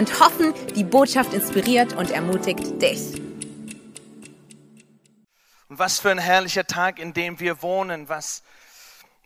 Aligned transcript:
und 0.00 0.18
hoffen, 0.18 0.54
die 0.74 0.82
Botschaft 0.82 1.34
inspiriert 1.34 1.92
und 1.92 2.10
ermutigt 2.10 2.80
dich. 2.80 3.20
Was 5.68 6.00
für 6.00 6.10
ein 6.10 6.16
herrlicher 6.16 6.66
Tag, 6.66 6.98
in 6.98 7.12
dem 7.12 7.38
wir 7.38 7.60
wohnen, 7.60 8.08
was 8.08 8.42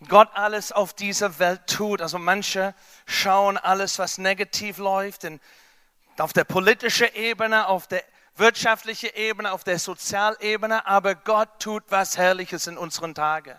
Gott 0.08 0.28
alles 0.34 0.72
auf 0.72 0.92
dieser 0.92 1.38
Welt 1.38 1.68
tut. 1.68 2.02
Also 2.02 2.18
manche 2.18 2.74
schauen 3.06 3.56
alles, 3.56 4.00
was 4.00 4.18
negativ 4.18 4.78
läuft, 4.78 5.22
in, 5.22 5.38
auf 6.18 6.32
der 6.32 6.42
politischen 6.42 7.14
Ebene, 7.14 7.68
auf 7.68 7.86
der 7.86 8.02
wirtschaftlichen 8.34 9.10
Ebene, 9.14 9.52
auf 9.52 9.62
der 9.62 9.78
Sozialebene, 9.78 10.88
aber 10.88 11.14
Gott 11.14 11.50
tut 11.60 11.84
was 11.90 12.18
Herrliches 12.18 12.66
in 12.66 12.76
unseren 12.76 13.14
Tagen. 13.14 13.54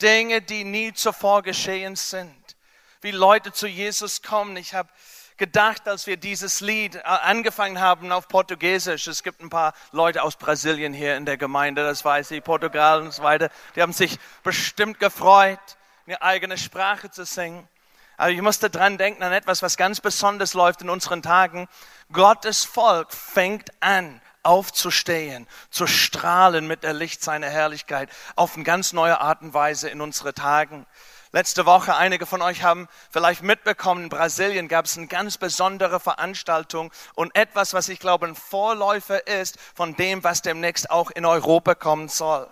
Dinge, 0.00 0.40
die 0.40 0.62
nie 0.62 0.92
zuvor 0.92 1.42
geschehen 1.42 1.96
sind. 1.96 2.56
Wie 3.00 3.10
Leute 3.10 3.52
zu 3.52 3.66
Jesus 3.66 4.22
kommen. 4.22 4.56
Ich 4.56 4.72
habe 4.72 4.88
gedacht, 5.36 5.88
als 5.88 6.06
wir 6.06 6.16
dieses 6.16 6.60
Lied 6.60 6.96
äh, 6.96 7.00
angefangen 7.02 7.80
haben 7.80 8.12
auf 8.12 8.28
Portugiesisch. 8.28 9.06
Es 9.06 9.22
gibt 9.22 9.40
ein 9.40 9.50
paar 9.50 9.74
Leute 9.92 10.22
aus 10.22 10.36
Brasilien 10.36 10.92
hier 10.92 11.16
in 11.16 11.26
der 11.26 11.36
Gemeinde, 11.36 11.82
das 11.82 12.04
weiß 12.04 12.30
ich, 12.32 12.44
Portugal 12.44 13.02
und 13.02 13.12
so 13.12 13.22
weiter. 13.22 13.50
Die 13.74 13.82
haben 13.82 13.92
sich 13.92 14.18
bestimmt 14.42 15.00
gefreut, 15.00 15.58
eine 16.06 16.20
eigene 16.22 16.58
Sprache 16.58 17.10
zu 17.10 17.24
singen. 17.24 17.68
Aber 18.16 18.30
ich 18.30 18.40
musste 18.42 18.70
dran 18.70 18.96
denken 18.96 19.22
an 19.22 19.32
etwas, 19.32 19.62
was 19.62 19.76
ganz 19.76 20.00
besonders 20.00 20.54
läuft 20.54 20.82
in 20.82 20.90
unseren 20.90 21.22
Tagen. 21.22 21.68
Gottes 22.12 22.64
Volk 22.64 23.12
fängt 23.12 23.70
an, 23.80 24.20
aufzustehen, 24.44 25.48
zu 25.70 25.86
strahlen 25.86 26.66
mit 26.66 26.84
der 26.84 26.92
Licht 26.92 27.22
seiner 27.24 27.48
Herrlichkeit 27.48 28.08
auf 28.36 28.54
eine 28.54 28.64
ganz 28.64 28.92
neue 28.92 29.20
Art 29.20 29.42
und 29.42 29.54
Weise 29.54 29.88
in 29.88 30.00
unsere 30.00 30.34
Tagen. 30.34 30.86
Letzte 31.34 31.66
Woche, 31.66 31.96
einige 31.96 32.26
von 32.26 32.42
euch 32.42 32.62
haben 32.62 32.86
vielleicht 33.10 33.42
mitbekommen, 33.42 34.04
in 34.04 34.08
Brasilien 34.08 34.68
gab 34.68 34.84
es 34.84 34.96
eine 34.96 35.08
ganz 35.08 35.36
besondere 35.36 35.98
Veranstaltung 35.98 36.92
und 37.16 37.34
etwas, 37.34 37.74
was 37.74 37.88
ich 37.88 37.98
glaube 37.98 38.28
ein 38.28 38.36
Vorläufer 38.36 39.26
ist 39.26 39.58
von 39.74 39.96
dem, 39.96 40.22
was 40.22 40.42
demnächst 40.42 40.90
auch 40.90 41.10
in 41.10 41.26
Europa 41.26 41.74
kommen 41.74 42.08
soll. 42.08 42.48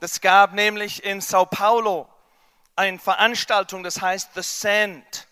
Es 0.00 0.20
gab 0.20 0.54
nämlich 0.54 1.04
in 1.04 1.20
Sao 1.20 1.46
Paulo 1.46 2.08
eine 2.74 2.98
Veranstaltung, 2.98 3.84
das 3.84 4.00
heißt 4.00 4.30
The 4.34 4.42
Sand. 4.42 5.28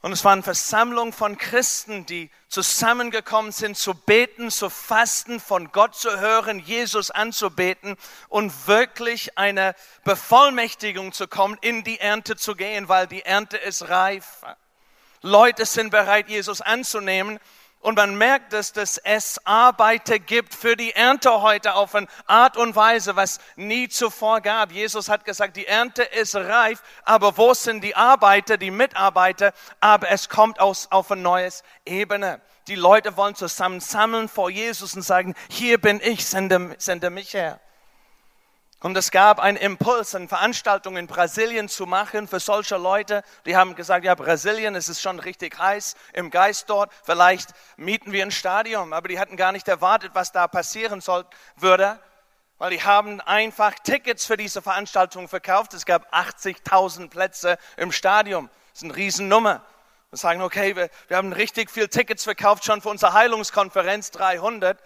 Und 0.00 0.12
es 0.12 0.24
war 0.24 0.32
eine 0.32 0.44
Versammlung 0.44 1.12
von 1.12 1.38
Christen, 1.38 2.06
die 2.06 2.30
zusammengekommen 2.48 3.50
sind, 3.50 3.76
zu 3.76 3.94
beten, 3.94 4.50
zu 4.50 4.70
fasten, 4.70 5.40
von 5.40 5.72
Gott 5.72 5.96
zu 5.96 6.20
hören, 6.20 6.60
Jesus 6.60 7.10
anzubeten 7.10 7.96
und 8.28 8.68
wirklich 8.68 9.36
eine 9.36 9.74
Bevollmächtigung 10.04 11.12
zu 11.12 11.26
kommen, 11.26 11.58
in 11.62 11.82
die 11.82 11.98
Ernte 11.98 12.36
zu 12.36 12.54
gehen, 12.54 12.88
weil 12.88 13.08
die 13.08 13.22
Ernte 13.22 13.56
ist 13.56 13.88
reif. 13.88 14.42
Leute 15.20 15.66
sind 15.66 15.90
bereit, 15.90 16.28
Jesus 16.28 16.60
anzunehmen 16.60 17.40
und 17.80 17.96
man 17.96 18.16
merkt 18.16 18.52
dass 18.52 18.98
es 18.98 19.40
Arbeiter 19.46 20.18
gibt 20.18 20.54
für 20.54 20.76
die 20.76 20.92
Ernte 20.92 21.42
heute 21.42 21.74
auf 21.74 21.94
eine 21.94 22.06
Art 22.26 22.56
und 22.56 22.74
Weise, 22.76 23.16
was 23.16 23.38
nie 23.56 23.88
zuvor 23.88 24.40
gab. 24.40 24.72
Jesus 24.72 25.08
hat 25.08 25.24
gesagt, 25.24 25.56
die 25.56 25.66
Ernte 25.66 26.02
ist 26.02 26.34
reif, 26.34 26.82
aber 27.04 27.36
wo 27.36 27.54
sind 27.54 27.82
die 27.82 27.94
Arbeiter, 27.94 28.56
die 28.56 28.70
Mitarbeiter? 28.70 29.52
Aber 29.80 30.10
es 30.10 30.28
kommt 30.28 30.60
aus, 30.60 30.88
auf 30.90 31.10
eine 31.12 31.22
neue 31.22 31.48
Ebene. 31.84 32.40
Die 32.66 32.74
Leute 32.74 33.16
wollen 33.16 33.34
zusammen 33.34 33.80
sammeln 33.80 34.28
vor 34.28 34.50
Jesus 34.50 34.94
und 34.94 35.02
sagen, 35.02 35.34
hier 35.48 35.80
bin 35.80 36.00
ich, 36.02 36.26
sende, 36.26 36.74
sende 36.78 37.10
mich 37.10 37.32
her. 37.34 37.60
Und 38.80 38.96
es 38.96 39.10
gab 39.10 39.40
einen 39.40 39.56
Impuls, 39.56 40.14
eine 40.14 40.28
Veranstaltung 40.28 40.96
in 40.96 41.08
Brasilien 41.08 41.68
zu 41.68 41.84
machen 41.84 42.28
für 42.28 42.38
solche 42.38 42.76
Leute. 42.76 43.24
Die 43.44 43.56
haben 43.56 43.74
gesagt, 43.74 44.04
ja, 44.04 44.14
Brasilien, 44.14 44.76
es 44.76 44.88
ist 44.88 45.00
schon 45.00 45.18
richtig 45.18 45.58
heiß 45.58 45.96
im 46.12 46.30
Geist 46.30 46.70
dort. 46.70 46.92
Vielleicht 47.02 47.50
mieten 47.76 48.12
wir 48.12 48.24
ein 48.24 48.30
Stadion. 48.30 48.92
Aber 48.92 49.08
die 49.08 49.18
hatten 49.18 49.36
gar 49.36 49.50
nicht 49.50 49.66
erwartet, 49.66 50.12
was 50.14 50.30
da 50.30 50.46
passieren 50.46 51.00
soll, 51.00 51.24
würde. 51.56 51.98
Weil 52.58 52.70
die 52.70 52.82
haben 52.82 53.20
einfach 53.20 53.74
Tickets 53.82 54.26
für 54.26 54.36
diese 54.36 54.62
Veranstaltung 54.62 55.26
verkauft. 55.26 55.74
Es 55.74 55.84
gab 55.84 56.12
80.000 56.14 57.10
Plätze 57.10 57.58
im 57.76 57.90
Stadion. 57.90 58.48
Das 58.70 58.82
ist 58.82 58.84
eine 58.84 58.94
Riesennummer. 58.96 59.64
Wir 60.10 60.18
sagen, 60.18 60.40
okay, 60.40 60.76
wir, 60.76 60.88
wir 61.08 61.16
haben 61.16 61.32
richtig 61.32 61.68
viel 61.68 61.88
Tickets 61.88 62.22
verkauft 62.22 62.64
schon 62.64 62.80
für 62.80 62.90
unsere 62.90 63.12
Heilungskonferenz, 63.12 64.12
300. 64.12 64.80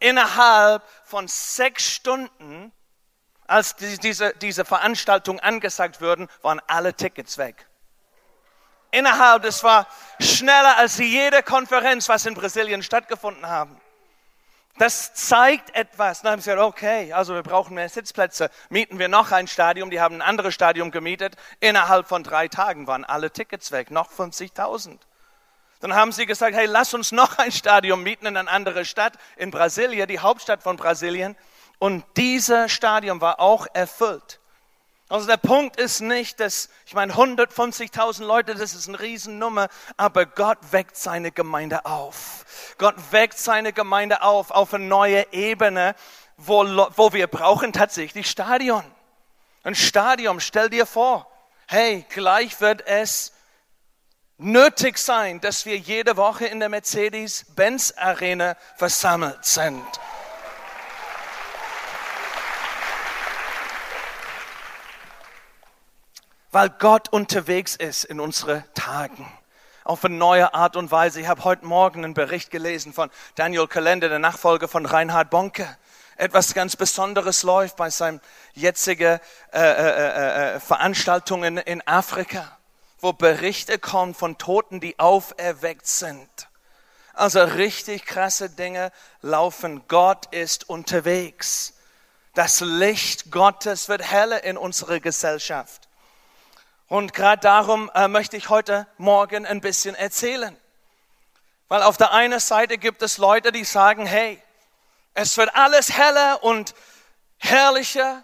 Innerhalb 0.00 0.82
von 1.04 1.28
sechs 1.28 1.88
Stunden 1.88 2.72
als 3.46 3.76
diese, 3.76 4.34
diese 4.34 4.64
Veranstaltung 4.64 5.40
angesagt 5.40 6.00
wurden, 6.00 6.28
waren 6.42 6.60
alle 6.66 6.94
Tickets 6.94 7.38
weg. 7.38 7.66
Innerhalb, 8.90 9.42
das 9.42 9.62
war 9.62 9.86
schneller 10.20 10.76
als 10.78 10.98
jede 10.98 11.42
Konferenz, 11.42 12.08
was 12.08 12.24
in 12.26 12.34
Brasilien 12.34 12.82
stattgefunden 12.82 13.46
haben. 13.46 13.80
Das 14.78 15.14
zeigt 15.14 15.74
etwas. 15.74 16.20
Dann 16.20 16.32
haben 16.32 16.40
sie 16.42 16.50
gesagt, 16.50 16.66
okay, 16.66 17.12
also 17.12 17.34
wir 17.34 17.42
brauchen 17.42 17.74
mehr 17.74 17.88
Sitzplätze. 17.88 18.50
Mieten 18.68 18.98
wir 18.98 19.08
noch 19.08 19.32
ein 19.32 19.48
Stadion. 19.48 19.90
Die 19.90 20.00
haben 20.00 20.16
ein 20.16 20.22
anderes 20.22 20.54
Stadion 20.54 20.90
gemietet. 20.90 21.36
Innerhalb 21.60 22.06
von 22.06 22.22
drei 22.22 22.48
Tagen 22.48 22.86
waren 22.86 23.04
alle 23.04 23.30
Tickets 23.30 23.72
weg, 23.72 23.90
noch 23.90 24.10
50.000. 24.10 24.98
Dann 25.80 25.94
haben 25.94 26.12
sie 26.12 26.26
gesagt, 26.26 26.54
hey, 26.54 26.66
lass 26.66 26.94
uns 26.94 27.12
noch 27.12 27.38
ein 27.38 27.52
Stadion 27.52 28.02
mieten 28.02 28.26
in 28.26 28.36
eine 28.36 28.50
andere 28.50 28.84
Stadt, 28.84 29.14
in 29.36 29.50
Brasilien, 29.50 30.08
die 30.08 30.20
Hauptstadt 30.20 30.62
von 30.62 30.76
Brasilien. 30.76 31.36
Und 31.78 32.04
dieser 32.16 32.68
Stadion 32.68 33.20
war 33.20 33.40
auch 33.40 33.66
erfüllt. 33.72 34.40
Also 35.08 35.28
der 35.28 35.36
Punkt 35.36 35.76
ist 35.76 36.00
nicht, 36.00 36.40
dass, 36.40 36.68
ich 36.84 36.94
meine, 36.94 37.12
150.000 37.12 38.24
Leute, 38.24 38.54
das 38.54 38.74
ist 38.74 38.88
eine 38.88 38.98
Riesennummer, 38.98 39.68
aber 39.96 40.26
Gott 40.26 40.58
weckt 40.72 40.96
seine 40.96 41.30
Gemeinde 41.30 41.86
auf. 41.86 42.74
Gott 42.78 42.96
weckt 43.12 43.38
seine 43.38 43.72
Gemeinde 43.72 44.22
auf, 44.22 44.50
auf 44.50 44.74
eine 44.74 44.84
neue 44.84 45.32
Ebene, 45.32 45.94
wo, 46.36 46.64
wo 46.96 47.12
wir 47.12 47.28
brauchen 47.28 47.72
tatsächlich 47.72 48.28
Stadion. 48.28 48.82
Ein 49.62 49.76
Stadion, 49.76 50.40
stell 50.40 50.70
dir 50.70 50.86
vor, 50.86 51.30
hey, 51.68 52.04
gleich 52.08 52.60
wird 52.60 52.84
es 52.86 53.32
nötig 54.38 54.98
sein, 54.98 55.40
dass 55.40 55.66
wir 55.66 55.76
jede 55.76 56.16
Woche 56.16 56.46
in 56.46 56.58
der 56.58 56.68
Mercedes-Benz 56.68 57.94
Arena 57.96 58.56
versammelt 58.76 59.44
sind. 59.44 59.84
Weil 66.56 66.70
Gott 66.70 67.10
unterwegs 67.10 67.76
ist 67.76 68.04
in 68.04 68.18
unsere 68.18 68.64
Tagen. 68.72 69.30
Auf 69.84 70.06
eine 70.06 70.14
neue 70.14 70.54
Art 70.54 70.74
und 70.74 70.90
Weise. 70.90 71.20
Ich 71.20 71.28
habe 71.28 71.44
heute 71.44 71.66
Morgen 71.66 72.02
einen 72.02 72.14
Bericht 72.14 72.50
gelesen 72.50 72.94
von 72.94 73.10
Daniel 73.34 73.66
Kalender, 73.66 74.08
der 74.08 74.20
Nachfolger 74.20 74.66
von 74.66 74.86
Reinhard 74.86 75.28
Bonke. 75.28 75.68
Etwas 76.16 76.54
ganz 76.54 76.74
Besonderes 76.74 77.42
läuft 77.42 77.76
bei 77.76 77.90
seinen 77.90 78.22
jetzigen 78.54 79.20
äh, 79.52 79.60
äh, 79.60 80.54
äh, 80.54 80.60
Veranstaltungen 80.60 81.58
in 81.58 81.86
Afrika, 81.86 82.56
wo 83.00 83.12
Berichte 83.12 83.78
kommen 83.78 84.14
von 84.14 84.38
Toten, 84.38 84.80
die 84.80 84.98
auferweckt 84.98 85.86
sind. 85.86 86.48
Also 87.12 87.44
richtig 87.44 88.06
krasse 88.06 88.48
Dinge 88.48 88.92
laufen. 89.20 89.82
Gott 89.88 90.32
ist 90.34 90.70
unterwegs. 90.70 91.74
Das 92.32 92.60
Licht 92.60 93.30
Gottes 93.30 93.90
wird 93.90 94.10
heller 94.10 94.42
in 94.42 94.56
unserer 94.56 95.00
Gesellschaft. 95.00 95.85
Und 96.88 97.12
gerade 97.12 97.40
darum 97.40 97.90
äh, 97.94 98.08
möchte 98.08 98.36
ich 98.36 98.48
heute 98.48 98.86
Morgen 98.96 99.44
ein 99.44 99.60
bisschen 99.60 99.94
erzählen. 99.94 100.56
Weil 101.68 101.82
auf 101.82 101.96
der 101.96 102.12
einen 102.12 102.38
Seite 102.38 102.78
gibt 102.78 103.02
es 103.02 103.18
Leute, 103.18 103.50
die 103.50 103.64
sagen, 103.64 104.06
hey, 104.06 104.40
es 105.14 105.36
wird 105.36 105.54
alles 105.54 105.96
heller 105.96 106.44
und 106.44 106.74
herrlicher 107.38 108.22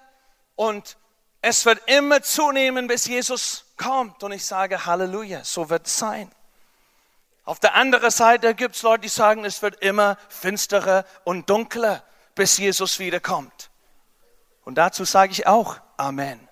und 0.55 0.97
es 1.41 1.65
wird 1.67 1.81
immer 1.89 2.23
zunehmen, 2.23 2.87
bis 2.87 3.07
Jesus 3.07 3.65
kommt. 3.77 4.23
Und 4.23 4.31
ich 4.31 4.45
sage, 4.45 4.87
Halleluja, 4.87 5.43
so 5.43 5.69
wird 5.69 5.87
es 5.87 5.99
sein. 5.99 6.31
Auf 7.45 7.59
der 7.59 7.75
anderen 7.75 8.11
Seite 8.11 8.55
gibt 8.55 8.77
es 8.77 8.83
Leute, 8.83 9.03
die 9.03 9.09
sagen, 9.09 9.45
es 9.45 9.63
wird 9.63 9.83
immer 9.83 10.17
finsterer 10.29 11.05
und 11.25 11.51
dunkler, 11.51 12.05
bis 12.37 12.59
Jesus 12.59 13.01
wiederkommt. 13.01 13.71
Und 14.65 14.77
dazu 14.77 15.05
sage 15.05 15.33
ich 15.33 15.49
auch 15.49 15.79
Amen. 15.97 16.49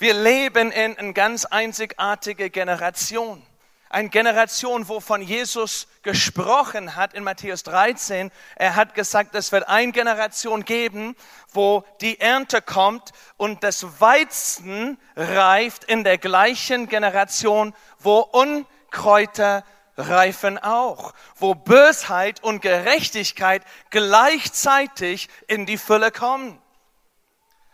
Wir 0.00 0.14
leben 0.14 0.70
in 0.70 0.96
einer 0.96 1.12
ganz 1.12 1.44
einzigartigen 1.44 2.52
Generation. 2.52 3.42
eine 3.90 4.10
Generation, 4.10 4.88
wovon 4.88 5.22
Jesus 5.22 5.88
gesprochen 6.02 6.94
hat 6.94 7.14
in 7.14 7.24
Matthäus 7.24 7.64
13. 7.64 8.30
Er 8.54 8.76
hat 8.76 8.94
gesagt, 8.94 9.34
es 9.34 9.50
wird 9.50 9.66
eine 9.66 9.90
Generation 9.90 10.64
geben, 10.64 11.16
wo 11.52 11.84
die 12.00 12.20
Ernte 12.20 12.62
kommt 12.62 13.10
und 13.38 13.64
das 13.64 14.00
Weizen 14.00 14.98
reift 15.16 15.82
in 15.82 16.04
der 16.04 16.18
gleichen 16.18 16.88
Generation, 16.88 17.74
wo 17.98 18.20
Unkräuter 18.20 19.64
reifen 19.96 20.58
auch, 20.58 21.12
wo 21.34 21.56
Bösheit 21.56 22.40
und 22.44 22.60
Gerechtigkeit 22.60 23.64
gleichzeitig 23.90 25.28
in 25.48 25.66
die 25.66 25.78
Fülle 25.78 26.12
kommen. 26.12 26.62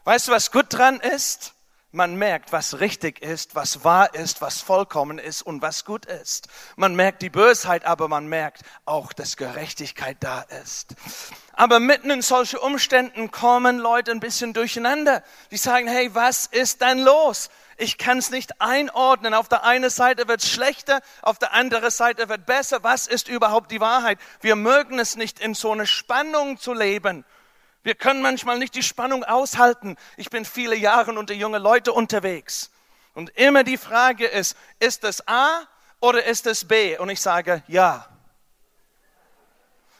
Weißt 0.04 0.28
du, 0.28 0.32
was 0.32 0.50
gut 0.50 0.66
dran 0.70 1.00
ist? 1.00 1.54
Man 1.94 2.16
merkt, 2.16 2.50
was 2.50 2.80
richtig 2.80 3.22
ist, 3.22 3.54
was 3.54 3.84
wahr 3.84 4.16
ist, 4.16 4.40
was 4.40 4.60
vollkommen 4.60 5.20
ist 5.20 5.42
und 5.42 5.62
was 5.62 5.84
gut 5.84 6.06
ist. 6.06 6.48
Man 6.74 6.96
merkt 6.96 7.22
die 7.22 7.30
Bösheit, 7.30 7.84
aber 7.84 8.08
man 8.08 8.26
merkt 8.26 8.62
auch, 8.84 9.12
dass 9.12 9.36
Gerechtigkeit 9.36 10.16
da 10.18 10.40
ist. 10.64 10.96
Aber 11.52 11.78
mitten 11.78 12.10
in 12.10 12.20
solche 12.20 12.58
Umständen 12.58 13.30
kommen 13.30 13.78
Leute 13.78 14.10
ein 14.10 14.18
bisschen 14.18 14.54
durcheinander. 14.54 15.22
Die 15.52 15.56
sagen, 15.56 15.86
hey, 15.86 16.12
was 16.16 16.46
ist 16.46 16.80
denn 16.80 16.98
los? 16.98 17.48
Ich 17.76 17.96
kann 17.96 18.18
es 18.18 18.30
nicht 18.30 18.60
einordnen. 18.60 19.32
Auf 19.32 19.48
der 19.48 19.62
einen 19.62 19.88
Seite 19.88 20.26
wird 20.26 20.42
es 20.42 20.50
schlechter, 20.50 21.00
auf 21.22 21.38
der 21.38 21.52
anderen 21.52 21.92
Seite 21.92 22.28
wird 22.28 22.44
besser. 22.44 22.82
Was 22.82 23.06
ist 23.06 23.28
überhaupt 23.28 23.70
die 23.70 23.80
Wahrheit? 23.80 24.18
Wir 24.40 24.56
mögen 24.56 24.98
es 24.98 25.14
nicht, 25.14 25.38
in 25.38 25.54
so 25.54 25.70
einer 25.70 25.86
Spannung 25.86 26.58
zu 26.58 26.72
leben. 26.72 27.24
Wir 27.84 27.94
können 27.94 28.22
manchmal 28.22 28.58
nicht 28.58 28.74
die 28.74 28.82
Spannung 28.82 29.24
aushalten. 29.24 29.96
Ich 30.16 30.30
bin 30.30 30.46
viele 30.46 30.74
Jahre 30.74 31.12
unter 31.12 31.34
junge 31.34 31.58
Leute 31.58 31.92
unterwegs. 31.92 32.70
Und 33.12 33.28
immer 33.36 33.62
die 33.62 33.76
Frage 33.76 34.26
ist, 34.26 34.56
ist 34.80 35.04
es 35.04 35.28
A 35.28 35.68
oder 36.00 36.24
ist 36.24 36.46
es 36.46 36.66
B? 36.66 36.96
Und 36.96 37.10
ich 37.10 37.20
sage, 37.20 37.62
ja. 37.68 38.08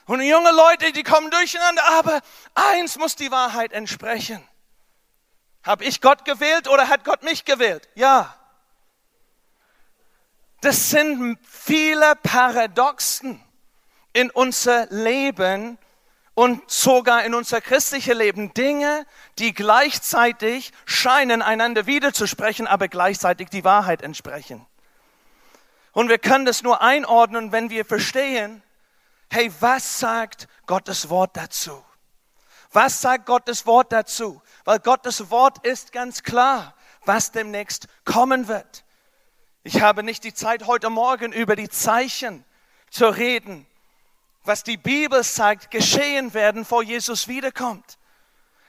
Und 0.07 0.19
junge 0.21 0.51
Leute, 0.51 0.91
die 0.93 1.03
kommen 1.03 1.29
durcheinander, 1.29 1.83
aber 1.99 2.21
eins 2.55 2.97
muss 2.97 3.15
die 3.15 3.29
Wahrheit 3.29 3.71
entsprechen. 3.71 4.43
Habe 5.63 5.83
ich 5.83 6.01
Gott 6.01 6.25
gewählt 6.25 6.67
oder 6.67 6.89
hat 6.89 7.05
Gott 7.05 7.21
mich 7.21 7.45
gewählt? 7.45 7.87
Ja. 7.93 8.35
Das 10.61 10.89
sind 10.89 11.37
viele 11.43 12.15
Paradoxen 12.15 13.43
in 14.11 14.31
unser 14.31 14.87
Leben, 14.87 15.77
und 16.35 16.69
sogar 16.69 17.23
in 17.23 17.33
unser 17.33 17.61
christliches 17.61 18.15
Leben 18.15 18.53
Dinge, 18.53 19.07
die 19.39 19.53
gleichzeitig 19.53 20.73
scheinen, 20.85 21.41
einander 21.41 21.87
widerzusprechen, 21.87 22.67
aber 22.67 22.89
gleichzeitig 22.89 23.49
die 23.49 23.63
Wahrheit 23.63 24.01
entsprechen. 24.01 24.65
Und 25.93 26.09
wir 26.09 26.19
können 26.19 26.45
das 26.45 26.61
nur 26.61 26.81
einordnen, 26.81 27.53
wenn 27.53 27.69
wir 27.69 27.85
verstehen, 27.85 28.61
hey, 29.31 29.49
was 29.61 29.99
sagt 29.99 30.49
Gottes 30.67 31.09
Wort 31.09 31.37
dazu? 31.37 31.83
Was 32.73 32.99
sagt 32.99 33.25
Gottes 33.25 33.65
Wort 33.65 33.93
dazu? 33.93 34.41
Weil 34.65 34.79
Gottes 34.79 35.29
Wort 35.29 35.65
ist 35.65 35.93
ganz 35.93 36.21
klar, 36.21 36.75
was 37.05 37.31
demnächst 37.31 37.87
kommen 38.03 38.49
wird. 38.49 38.83
Ich 39.63 39.81
habe 39.81 40.03
nicht 40.03 40.25
die 40.25 40.33
Zeit, 40.33 40.67
heute 40.67 40.89
Morgen 40.89 41.31
über 41.31 41.55
die 41.55 41.69
Zeichen 41.69 42.43
zu 42.89 43.07
reden, 43.07 43.65
was 44.47 44.63
die 44.63 44.77
Bibel 44.77 45.23
sagt, 45.23 45.71
geschehen 45.71 46.33
werden, 46.33 46.65
vor 46.65 46.83
Jesus 46.83 47.27
wiederkommt. 47.27 47.97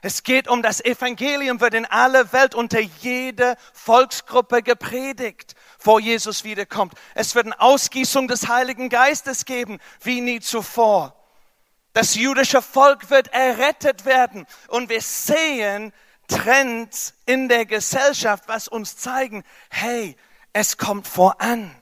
Es 0.02 0.22
geht 0.22 0.46
um 0.46 0.62
das 0.62 0.84
Evangelium, 0.84 1.60
wird 1.60 1.74
in 1.74 1.86
aller 1.86 2.32
Welt 2.32 2.54
unter 2.54 2.80
jeder 2.80 3.56
Volksgruppe 3.72 4.62
gepredigt, 4.62 5.54
vor 5.78 5.98
Jesus 5.98 6.44
wiederkommt. 6.44 6.94
Es 7.14 7.34
wird 7.34 7.46
eine 7.46 7.60
Ausgießung 7.60 8.28
des 8.28 8.46
Heiligen 8.46 8.88
Geistes 8.88 9.44
geben, 9.44 9.80
wie 10.02 10.20
nie 10.20 10.40
zuvor. 10.40 11.16
Das 11.92 12.14
jüdische 12.14 12.62
Volk 12.62 13.10
wird 13.10 13.28
errettet 13.32 14.04
werden. 14.04 14.46
Und 14.68 14.90
wir 14.90 15.00
sehen 15.00 15.92
Trends 16.28 17.14
in 17.24 17.48
der 17.48 17.64
Gesellschaft, 17.64 18.44
was 18.46 18.68
uns 18.68 18.96
zeigen, 18.96 19.44
hey, 19.70 20.16
es 20.52 20.76
kommt 20.76 21.08
voran. 21.08 21.74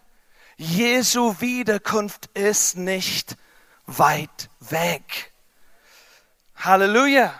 Jesu 0.56 1.40
Wiederkunft 1.40 2.30
ist 2.34 2.76
nicht 2.76 3.36
weit 3.86 4.48
weg. 4.60 5.32
Halleluja. 6.56 7.34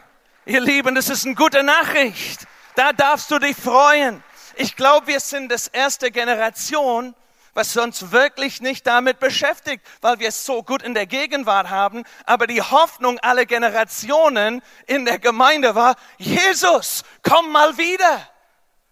Ihr 0.46 0.60
Lieben, 0.60 0.94
das 0.94 1.08
ist 1.08 1.24
eine 1.24 1.34
gute 1.34 1.62
Nachricht. 1.62 2.46
Da 2.74 2.92
darfst 2.92 3.30
du 3.30 3.38
dich 3.38 3.56
freuen. 3.56 4.22
Ich 4.56 4.76
glaube, 4.76 5.06
wir 5.06 5.20
sind 5.20 5.50
das 5.50 5.68
erste 5.68 6.10
Generation, 6.10 7.14
was 7.54 7.76
uns 7.76 8.10
wirklich 8.10 8.60
nicht 8.60 8.86
damit 8.86 9.20
beschäftigt, 9.20 9.86
weil 10.00 10.18
wir 10.18 10.28
es 10.28 10.44
so 10.44 10.62
gut 10.62 10.82
in 10.82 10.92
der 10.92 11.06
Gegenwart 11.06 11.70
haben. 11.70 12.04
Aber 12.26 12.46
die 12.46 12.60
Hoffnung 12.60 13.18
aller 13.20 13.46
Generationen 13.46 14.62
in 14.86 15.04
der 15.04 15.18
Gemeinde 15.18 15.74
war, 15.74 15.96
Jesus, 16.18 17.04
komm 17.22 17.52
mal 17.52 17.78
wieder. 17.78 18.28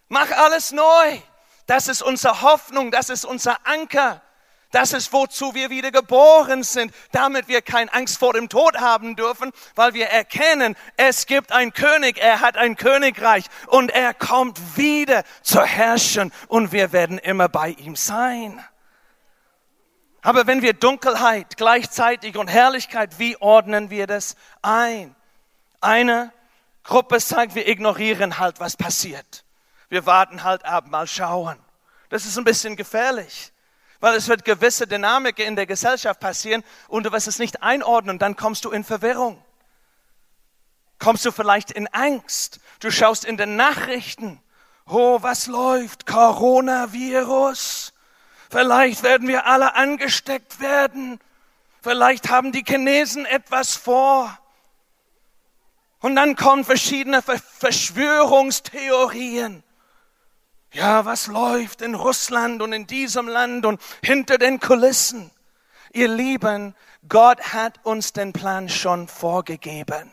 Mach 0.09 0.31
alles 0.31 0.73
neu. 0.73 1.19
Das 1.67 1.89
ist 1.89 2.03
unsere 2.03 2.43
Hoffnung, 2.43 2.91
das 2.91 3.11
ist 3.11 3.25
unser 3.25 3.59
Anker. 3.65 4.23
Das 4.73 4.95
ist, 4.95 5.13
wozu 5.13 5.55
wir 5.55 5.69
wieder 5.69 5.91
geboren 5.91 6.63
sind, 6.63 6.95
damit 7.13 7.47
wir 7.47 7.61
keine 7.61 7.93
Angst 7.93 8.19
vor 8.19 8.33
dem 8.33 8.49
Tod 8.49 8.81
haben 8.81 9.17
dürfen, 9.17 9.53
weil 9.75 9.93
wir 9.93 10.07
erkennen, 10.07 10.77
es 10.97 11.27
gibt 11.27 11.53
einen 11.53 11.75
König, 11.75 12.17
er 12.19 12.41
hat 12.41 12.57
ein 12.57 12.77
Königreich 12.77 13.45
und 13.67 13.91
er 13.91 14.15
kommt 14.15 14.79
wieder 14.79 15.25
zu 15.43 15.63
herrschen 15.63 16.33
und 16.49 16.73
wir 16.73 16.93
werden 16.93 17.19
immer 17.19 17.51
bei 17.51 17.69
ihm 17.69 17.97
sein. 17.97 18.65
Aber 20.23 20.47
wenn 20.47 20.63
wir 20.63 20.73
Dunkelheit 20.73 21.59
gleichzeitig 21.59 22.39
und 22.39 22.49
Herrlichkeit, 22.49 23.19
wie 23.19 23.37
ordnen 23.43 23.91
wir 23.91 24.07
das 24.07 24.37
ein? 24.63 25.15
Eine 25.83 26.33
Gruppe 26.83 27.21
sagt, 27.21 27.55
wir 27.55 27.69
ignorieren 27.69 28.39
halt, 28.39 28.59
was 28.59 28.79
passiert. 28.79 29.45
Wir 29.91 30.07
warten 30.07 30.45
halt 30.45 30.65
ab, 30.65 30.87
mal 30.87 31.07
schauen. 31.07 31.59
Das 32.09 32.25
ist 32.25 32.39
ein 32.39 32.45
bisschen 32.45 32.75
gefährlich 32.77 33.53
weil 34.03 34.17
es 34.17 34.27
wird 34.27 34.45
gewisse 34.45 34.89
Dynamik 34.89 35.39
in 35.39 35.55
der 35.55 35.65
Gesellschaft 35.65 36.19
passieren 36.19 36.65
und 36.89 37.07
du 37.07 37.13
wirst 37.13 37.29
es 37.29 37.39
nicht 37.39 37.63
einordnen, 37.63 38.19
dann 38.19 38.35
kommst 38.35 38.65
du 38.65 38.73
in 38.73 38.83
Verwirrung. 38.83 39.41
Kommst 40.99 41.25
du 41.25 41.31
vielleicht 41.31 41.71
in 41.71 41.87
Angst. 41.87 42.59
Du 42.81 42.91
schaust 42.91 43.25
in 43.25 43.37
den 43.37 43.55
Nachrichten. 43.55 44.43
Oh, 44.89 45.23
was 45.23 45.47
läuft? 45.47 46.05
Coronavirus. 46.05 47.93
Vielleicht 48.51 49.05
werden 49.05 49.29
wir 49.29 49.47
alle 49.47 49.77
angesteckt 49.77 50.59
werden. 50.59 51.21
Vielleicht 51.81 52.29
haben 52.29 52.51
die 52.51 52.65
Chinesen 52.65 53.25
etwas 53.25 53.77
vor. 53.77 54.37
Und 56.01 56.17
dann 56.17 56.35
kommen 56.35 56.65
verschiedene 56.65 57.23
Verschwörungstheorien. 57.23 59.63
Ja, 60.73 61.05
was 61.05 61.27
läuft 61.27 61.83
in 61.83 61.95
Russland 61.95 62.63
und 62.63 62.73
in 62.73 62.87
diesem 62.87 63.29
Land 63.29 63.67
und 63.67 63.81
hinter 64.03 64.39
den 64.39 64.59
Kulissen? 64.59 65.31
Ihr 65.93 66.09
Lieben, 66.09 66.75
Gott 67.07 67.53
hat 67.53 67.81
uns 67.85 68.15
den 68.15 68.33
Plan 68.33 68.71
schon 68.71 69.07
vorgegeben. 69.07 70.11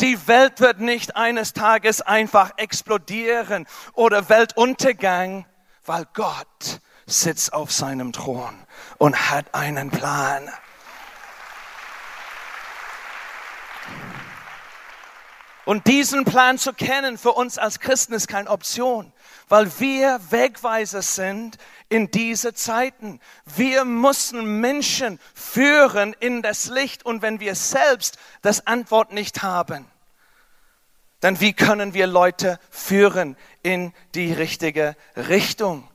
Die 0.00 0.26
Welt 0.26 0.60
wird 0.60 0.80
nicht 0.80 1.14
eines 1.14 1.52
Tages 1.52 2.02
einfach 2.02 2.52
explodieren 2.56 3.68
oder 3.92 4.28
Weltuntergang, 4.28 5.46
weil 5.86 6.06
Gott 6.12 6.80
sitzt 7.06 7.52
auf 7.52 7.70
seinem 7.70 8.12
Thron 8.12 8.66
und 8.98 9.30
hat 9.30 9.54
einen 9.54 9.90
Plan. 9.90 10.50
Und 15.68 15.86
diesen 15.86 16.24
Plan 16.24 16.56
zu 16.56 16.72
kennen 16.72 17.18
für 17.18 17.32
uns 17.32 17.58
als 17.58 17.78
Christen 17.78 18.14
ist 18.14 18.26
keine 18.26 18.48
Option 18.48 19.12
weil 19.48 19.70
wir 19.80 20.20
Wegweiser 20.30 21.02
sind 21.02 21.58
in 21.88 22.10
diese 22.10 22.54
Zeiten. 22.54 23.20
Wir 23.44 23.84
müssen 23.84 24.60
Menschen 24.60 25.18
führen 25.34 26.14
in 26.20 26.42
das 26.42 26.66
Licht 26.66 27.04
und 27.04 27.22
wenn 27.22 27.40
wir 27.40 27.54
selbst 27.54 28.18
das 28.42 28.66
Antwort 28.66 29.12
nicht 29.12 29.42
haben, 29.42 29.86
dann 31.20 31.40
wie 31.40 31.52
können 31.52 31.94
wir 31.94 32.06
Leute 32.06 32.60
führen 32.70 33.36
in 33.62 33.92
die 34.14 34.32
richtige 34.32 34.96
Richtung? 35.16 35.88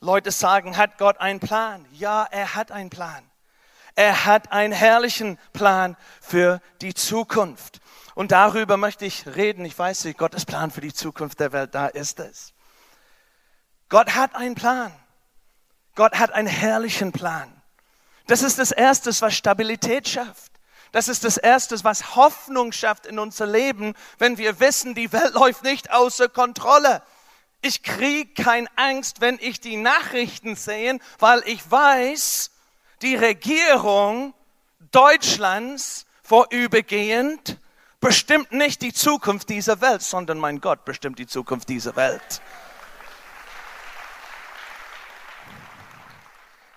Leute 0.00 0.30
sagen, 0.30 0.76
hat 0.76 0.98
Gott 0.98 1.18
einen 1.18 1.40
Plan? 1.40 1.86
Ja, 1.92 2.26
er 2.30 2.54
hat 2.54 2.72
einen 2.72 2.90
Plan. 2.90 3.22
Er 3.94 4.24
hat 4.24 4.52
einen 4.52 4.72
herrlichen 4.72 5.38
Plan 5.52 5.96
für 6.20 6.60
die 6.80 6.94
Zukunft. 6.94 7.79
Und 8.20 8.32
darüber 8.32 8.76
möchte 8.76 9.06
ich 9.06 9.24
reden. 9.28 9.64
Ich 9.64 9.78
weiß 9.78 10.04
nicht, 10.04 10.18
Gottes 10.18 10.44
Plan 10.44 10.70
für 10.70 10.82
die 10.82 10.92
Zukunft 10.92 11.40
der 11.40 11.52
Welt, 11.52 11.74
da 11.74 11.86
ist 11.86 12.20
es. 12.20 12.52
Gott 13.88 14.14
hat 14.14 14.34
einen 14.34 14.54
Plan. 14.54 14.92
Gott 15.94 16.18
hat 16.18 16.30
einen 16.30 16.46
herrlichen 16.46 17.12
Plan. 17.12 17.50
Das 18.26 18.42
ist 18.42 18.58
das 18.58 18.72
Erste, 18.72 19.08
was 19.22 19.34
Stabilität 19.34 20.06
schafft. 20.06 20.52
Das 20.92 21.08
ist 21.08 21.24
das 21.24 21.38
Erste, 21.38 21.82
was 21.82 22.14
Hoffnung 22.14 22.72
schafft 22.72 23.06
in 23.06 23.18
unser 23.18 23.46
Leben, 23.46 23.94
wenn 24.18 24.36
wir 24.36 24.60
wissen, 24.60 24.94
die 24.94 25.14
Welt 25.14 25.32
läuft 25.32 25.62
nicht 25.62 25.90
außer 25.90 26.28
Kontrolle. 26.28 27.02
Ich 27.62 27.82
kriege 27.82 28.34
keine 28.34 28.68
Angst, 28.76 29.22
wenn 29.22 29.38
ich 29.40 29.60
die 29.60 29.78
Nachrichten 29.78 30.56
sehe, 30.56 30.98
weil 31.20 31.42
ich 31.46 31.70
weiß, 31.70 32.50
die 33.00 33.16
Regierung 33.16 34.34
Deutschlands 34.90 36.04
vorübergehend 36.22 37.56
bestimmt 38.00 38.52
nicht 38.52 38.82
die 38.82 38.92
Zukunft 38.92 39.48
dieser 39.48 39.80
Welt, 39.80 40.02
sondern 40.02 40.38
mein 40.38 40.60
Gott 40.60 40.84
bestimmt 40.84 41.18
die 41.18 41.26
Zukunft 41.26 41.68
dieser 41.68 41.96
Welt. 41.96 42.40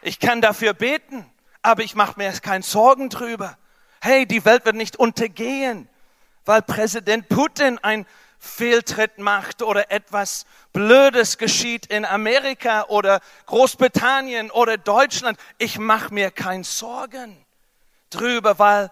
Ich 0.02 0.20
kann 0.20 0.42
dafür 0.42 0.74
beten, 0.74 1.26
aber 1.62 1.84
ich 1.84 1.96
mache 1.96 2.16
mir 2.18 2.32
keine 2.34 2.64
Sorgen 2.64 3.10
drüber. 3.10 3.58
Hey, 4.02 4.26
die 4.26 4.44
Welt 4.44 4.66
wird 4.66 4.76
nicht 4.76 4.98
untergehen, 4.98 5.88
weil 6.44 6.62
Präsident 6.62 7.30
Putin 7.30 7.80
ein 7.80 8.06
Fehltritt 8.38 9.20
macht 9.20 9.62
oder 9.62 9.90
etwas 9.90 10.46
Blödes 10.74 11.38
geschieht 11.38 11.86
in 11.86 12.04
Amerika 12.04 12.84
oder 12.90 13.22
Großbritannien 13.46 14.52
oder 14.52 14.78
Deutschland. 14.78 15.40
Ich 15.58 15.80
mache 15.80 16.14
mir 16.14 16.30
keine 16.30 16.66
Sorgen 16.66 17.38
drüber, 18.10 18.60
weil 18.60 18.92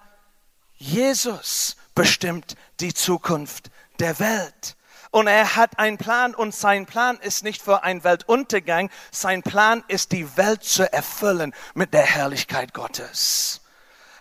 Jesus 0.78 1.76
bestimmt 2.02 2.56
die 2.80 2.96
Zukunft 2.96 3.70
der 4.00 4.18
Welt. 4.18 4.76
Und 5.12 5.28
er 5.28 5.56
hat 5.56 5.78
einen 5.78 6.00
Plan 6.00 6.34
und 6.34 6.56
sein 6.56 6.88
Plan 6.88 7.20
ist 7.20 7.44
nicht 7.44 7.62
für 7.62 7.84
einen 7.84 8.04
Weltuntergang, 8.04 8.90
sein 9.12 9.44
Plan 9.44 9.84
ist 9.88 10.12
die 10.12 10.36
Welt 10.36 10.64
zu 10.64 10.92
erfüllen 10.92 11.54
mit 11.76 11.94
der 11.94 12.02
Herrlichkeit 12.02 12.74
Gottes. 12.74 13.62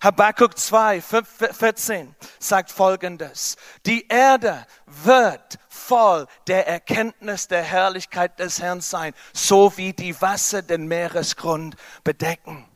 Habakkuk 0.03 0.59
2, 0.59 1.01
14 1.01 2.15
sagt 2.39 2.71
folgendes. 2.71 3.57
Die 3.87 4.07
Erde 4.09 4.67
wird 4.85 5.59
voll 5.71 6.27
der 6.49 6.69
Erkenntnis 6.69 7.49
der 7.49 7.63
Herrlichkeit 7.63 8.39
des 8.41 8.61
Herrn 8.61 8.83
sein, 8.83 9.15
so 9.33 9.79
wie 9.79 9.95
die 9.95 10.21
Wasser 10.21 10.61
den 10.61 10.87
Meeresgrund 10.87 11.77
bedecken. 12.05 12.67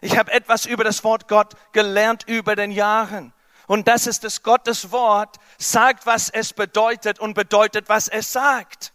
Ich 0.00 0.16
habe 0.16 0.32
etwas 0.32 0.64
über 0.64 0.84
das 0.84 1.04
Wort 1.04 1.28
Gott 1.28 1.52
gelernt 1.72 2.24
über 2.26 2.56
den 2.56 2.70
Jahren. 2.70 3.34
Und 3.66 3.88
das 3.88 4.06
ist 4.06 4.24
das 4.24 4.42
Gottes 4.42 4.92
Wort, 4.92 5.36
sagt, 5.58 6.06
was 6.06 6.30
es 6.30 6.52
bedeutet 6.52 7.18
und 7.18 7.34
bedeutet, 7.34 7.88
was 7.88 8.08
es 8.08 8.32
sagt. 8.32 8.92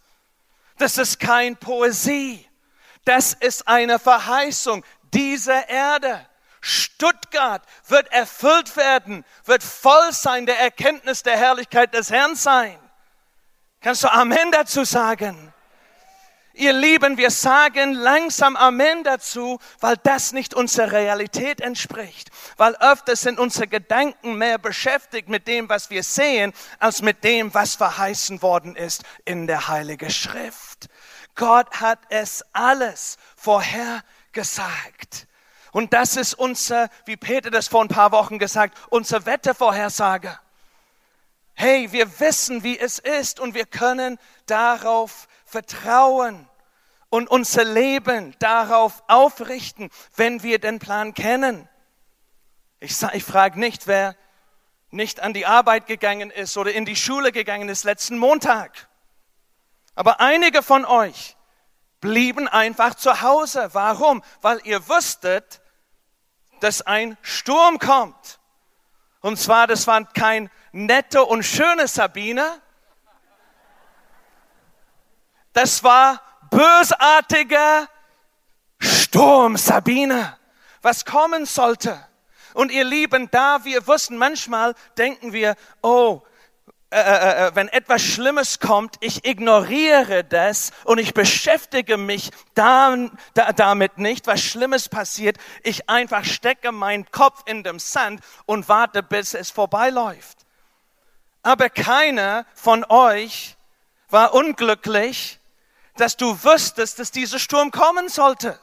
Das 0.78 0.98
ist 0.98 1.20
kein 1.20 1.58
Poesie. 1.58 2.48
Das 3.06 3.34
ist 3.34 3.68
eine 3.68 4.00
Verheißung 4.00 4.84
dieser 5.14 5.68
Erde. 5.68 6.28
Stuttgart 6.62 7.64
wird 7.88 8.12
erfüllt 8.12 8.78
werden, 8.78 9.26
wird 9.46 9.64
voll 9.64 10.12
sein 10.12 10.46
der 10.46 10.60
Erkenntnis 10.60 11.24
der 11.24 11.36
Herrlichkeit 11.36 11.94
des 11.94 12.12
Herrn 12.12 12.36
sein. 12.36 12.78
Kannst 13.82 14.04
du 14.04 14.12
Amen 14.12 14.52
dazu 14.52 14.84
sagen? 14.84 15.51
Ihr 16.54 16.74
Lieben, 16.74 17.18
wir 17.18 17.32
sagen 17.32 17.94
langsam 17.94 18.58
Amen 18.58 19.06
dazu, 19.06 19.60
weil 19.80 19.96
das 19.98 20.34
nicht 20.34 20.54
unserer 20.54 20.92
Realität 20.92 21.62
entspricht. 21.62 22.30
Weil 22.58 22.76
öfters 22.76 23.22
sind 23.22 23.40
unsere 23.40 23.68
Gedanken 23.68 24.36
mehr 24.36 24.58
beschäftigt 24.58 25.30
mit 25.30 25.48
dem, 25.48 25.70
was 25.70 25.90
wir 25.90 26.04
sehen, 26.04 26.52
als 26.80 27.02
mit 27.02 27.24
dem, 27.24 27.54
was 27.54 27.76
verheißen 27.76 28.42
worden 28.42 28.76
ist 28.76 29.04
in 29.24 29.48
der 29.48 29.70
Heilige 29.70 30.10
Schrift. 30.10 30.90
Gott 31.36 31.80
hat 31.80 32.00
es 32.10 32.44
alles 32.52 33.18
vorhergesagt. 33.38 35.28
Und 35.72 35.94
das 35.94 36.18
ist 36.18 36.34
unser, 36.34 36.90
wie 37.06 37.16
Peter 37.16 37.50
das 37.50 37.70
vor 37.70 37.82
ein 37.82 37.88
paar 37.88 38.12
Wochen 38.12 38.40
gesagt, 38.40 38.78
unser 38.90 39.26
Wettervorhersage. 39.26 40.38
Hey, 41.54 41.92
wir 41.94 42.20
wissen, 42.20 42.64
wie 42.64 42.78
es 42.78 43.00
ist 43.00 43.40
und 43.40 43.54
wir 43.54 43.66
können 43.66 44.20
darauf 44.48 45.28
vertrauen 45.52 46.48
und 47.10 47.30
unser 47.30 47.66
Leben 47.66 48.36
darauf 48.40 49.04
aufrichten, 49.08 49.90
wenn 50.16 50.44
wir 50.44 50.60
den 50.60 50.80
Plan 50.80 51.14
kennen. 51.14 51.68
Ich, 52.80 53.02
ich 53.14 53.24
frage 53.24 53.60
nicht, 53.60 53.86
wer 53.86 54.16
nicht 54.90 55.20
an 55.20 55.34
die 55.34 55.46
Arbeit 55.46 55.88
gegangen 55.88 56.32
ist 56.32 56.58
oder 56.58 56.72
in 56.74 56.86
die 56.86 56.96
Schule 56.96 57.32
gegangen 57.32 57.70
ist 57.70 57.84
letzten 57.84 58.18
Montag. 58.18 58.88
Aber 59.94 60.20
einige 60.20 60.64
von 60.64 60.86
euch 60.86 61.36
blieben 62.00 62.48
einfach 62.48 62.96
zu 62.96 63.22
Hause. 63.22 63.70
Warum? 63.74 64.24
Weil 64.42 64.60
ihr 64.64 64.88
wusstet, 64.88 65.62
dass 66.62 66.82
ein 66.82 67.18
Sturm 67.22 67.78
kommt. 67.78 68.40
Und 69.22 69.38
zwar, 69.38 69.68
das 69.68 69.86
war 69.88 70.04
kein 70.14 70.50
nette 70.72 71.24
und 71.24 71.44
schöne 71.44 71.88
Sabine. 71.88 72.62
Das 75.54 75.84
war 75.84 76.22
bösartiger 76.50 77.88
Sturm 78.80 79.58
Sabine, 79.58 80.38
was 80.82 81.06
kommen 81.06 81.46
sollte. 81.46 82.00
Und 82.54 82.72
ihr 82.72 82.84
Lieben, 82.84 83.30
da 83.32 83.64
wir 83.64 83.88
wussten, 83.88 84.18
manchmal 84.18 84.76
denken 84.98 85.34
wir, 85.34 85.56
oh, 85.82 86.22
äh, 86.94 87.00
äh, 87.00 87.48
äh, 87.48 87.56
wenn 87.56 87.70
etwas 87.70 88.02
Schlimmes 88.02 88.60
kommt, 88.60 88.98
ich 89.00 89.24
ignoriere 89.24 90.26
das 90.26 90.72
und 90.84 90.98
ich 90.98 91.14
beschäftige 91.14 91.96
mich 91.96 92.32
da, 92.54 92.98
da, 93.34 93.54
damit 93.54 93.98
nicht, 93.98 94.28
was 94.28 94.42
Schlimmes 94.42 94.90
passiert. 94.90 95.38
Ich 95.64 95.90
einfach 95.90 96.26
stecke 96.26 96.74
meinen 96.74 97.10
Kopf 97.10 97.44
in 97.46 97.64
den 97.64 97.80
Sand 97.80 98.20
und 98.46 98.68
warte, 98.68 99.04
bis 99.04 99.34
es 99.34 99.52
vorbeiläuft. 99.52 100.40
Aber 101.44 101.70
keiner 101.70 102.46
von 102.56 102.84
euch 102.90 103.56
war 104.10 104.34
unglücklich, 104.34 105.40
dass 105.98 106.18
du 106.18 106.44
wüsstest, 106.44 107.00
dass 107.00 107.12
dieser 107.12 107.40
Sturm 107.40 107.72
kommen 107.72 108.10
sollte. 108.10 108.60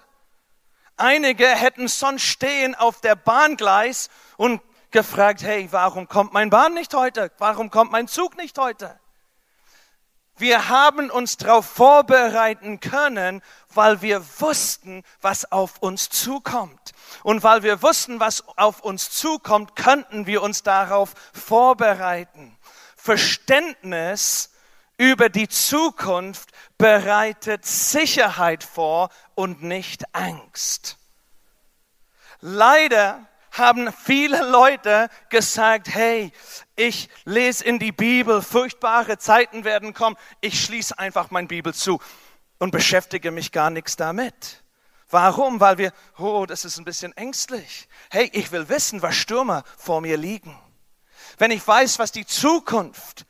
Einige 0.97 1.47
hätten 1.47 1.89
sonst 1.89 2.23
stehen 2.23 2.75
auf 2.75 3.01
der 3.01 3.15
Bahngleis 3.15 4.09
und 4.37 4.61
gefragt, 4.91 5.43
hey, 5.43 5.69
warum 5.71 6.09
kommt 6.09 6.33
mein 6.33 6.51
Bahn 6.51 6.75
nicht 6.75 6.95
heute? 6.95 7.31
Warum 7.39 7.71
kommt 7.71 7.93
mein 7.93 8.09
Zug 8.09 8.37
nicht 8.37 8.59
heute? 8.59 8.99
Wir 10.37 10.69
haben 10.69 11.11
uns 11.11 11.37
darauf 11.37 11.67
vorbereiten 11.67 12.79
können, 12.79 13.43
weil 13.75 14.03
wir 14.03 14.25
wussten, 14.41 15.03
was 15.21 15.51
auf 15.51 15.79
uns 15.79 16.11
zukommt. 16.11 16.93
Und 17.25 17.43
weil 17.43 17.65
wir 17.65 17.83
wussten, 17.83 18.21
was 18.21 18.45
auf 18.57 18.81
uns 18.81 19.11
zukommt, 19.11 19.75
könnten 19.75 20.27
wir 20.27 20.43
uns 20.43 20.63
darauf 20.63 21.15
vorbereiten. 21.33 22.57
Verständnis 22.97 24.51
über 24.99 25.31
die 25.31 25.49
Zukunft 25.49 26.51
bereitet 26.77 27.65
Sicherheit 27.65 28.63
vor 28.63 29.09
und 29.35 29.63
nicht 29.63 30.15
Angst. 30.15 30.99
Leider 32.41 33.27
haben 33.53 33.93
viele 33.93 34.49
Leute 34.51 35.09
gesagt, 35.31 35.89
hey, 35.89 36.33
ich 36.77 37.09
lese 37.25 37.65
in 37.65 37.79
die 37.79 37.93
Bibel, 37.93 38.43
furchtbare 38.43 39.19
Zeiten 39.19 39.65
werden 39.65 39.95
kommen, 39.95 40.17
ich 40.41 40.63
schließe 40.63 40.99
einfach 40.99 41.31
mein 41.31 41.49
Bibel 41.49 41.73
zu 41.73 42.01
und 42.59 42.71
beschäftige 42.71 43.31
mich 43.31 43.53
gar 43.53 43.71
nichts 43.71 43.97
damit. 43.97 44.63
Warum? 45.11 45.59
Weil 45.61 45.79
wir, 45.79 45.93
oh, 46.19 46.45
das 46.47 46.65
ist 46.65 46.79
ein 46.79 46.85
bisschen 46.85 47.17
ängstlich. 47.17 47.89
Hey, 48.11 48.29
ich 48.33 48.53
will 48.53 48.69
wissen, 48.69 49.01
was 49.01 49.17
Stürmer 49.17 49.65
vor 49.77 50.01
mir 50.01 50.19
liegen. 50.19 50.57
Wenn 51.39 51.51
ich 51.51 51.67
weiß, 51.67 51.99
was 51.99 52.13
die 52.13 52.27
Zukunft 52.27 53.25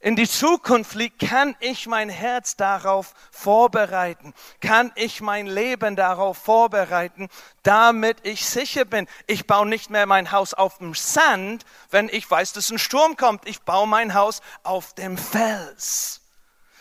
in 0.00 0.14
die 0.14 0.28
Zukunft 0.28 0.94
liegt, 0.94 1.18
kann 1.28 1.56
ich 1.58 1.88
mein 1.88 2.08
Herz 2.08 2.54
darauf 2.54 3.14
vorbereiten, 3.32 4.32
kann 4.60 4.92
ich 4.94 5.20
mein 5.20 5.46
Leben 5.46 5.96
darauf 5.96 6.38
vorbereiten, 6.38 7.28
damit 7.64 8.18
ich 8.22 8.46
sicher 8.46 8.84
bin. 8.84 9.08
Ich 9.26 9.48
baue 9.48 9.66
nicht 9.66 9.90
mehr 9.90 10.06
mein 10.06 10.30
Haus 10.30 10.54
auf 10.54 10.78
dem 10.78 10.94
Sand, 10.94 11.64
wenn 11.90 12.08
ich 12.08 12.30
weiß, 12.30 12.52
dass 12.52 12.70
ein 12.70 12.78
Sturm 12.78 13.16
kommt. 13.16 13.48
Ich 13.48 13.62
baue 13.62 13.88
mein 13.88 14.14
Haus 14.14 14.40
auf 14.62 14.94
dem 14.94 15.18
Fels. 15.18 16.20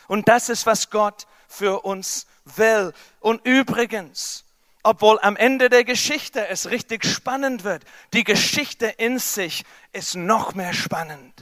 Und 0.08 0.28
das 0.28 0.50
ist, 0.50 0.68
was 0.68 0.92
Gott 0.92 1.26
für 1.48 1.82
uns 1.86 2.28
will. 2.46 2.94
Und 3.20 3.44
übrigens, 3.46 4.46
obwohl 4.84 5.20
am 5.22 5.36
Ende 5.36 5.70
der 5.70 5.84
Geschichte 5.84 6.48
es 6.48 6.70
richtig 6.70 7.04
spannend 7.04 7.64
wird, 7.64 7.84
die 8.14 8.24
Geschichte 8.24 8.86
in 8.86 9.18
sich 9.18 9.66
ist 9.92 10.16
noch 10.16 10.54
mehr 10.54 10.74
spannend 10.76 11.37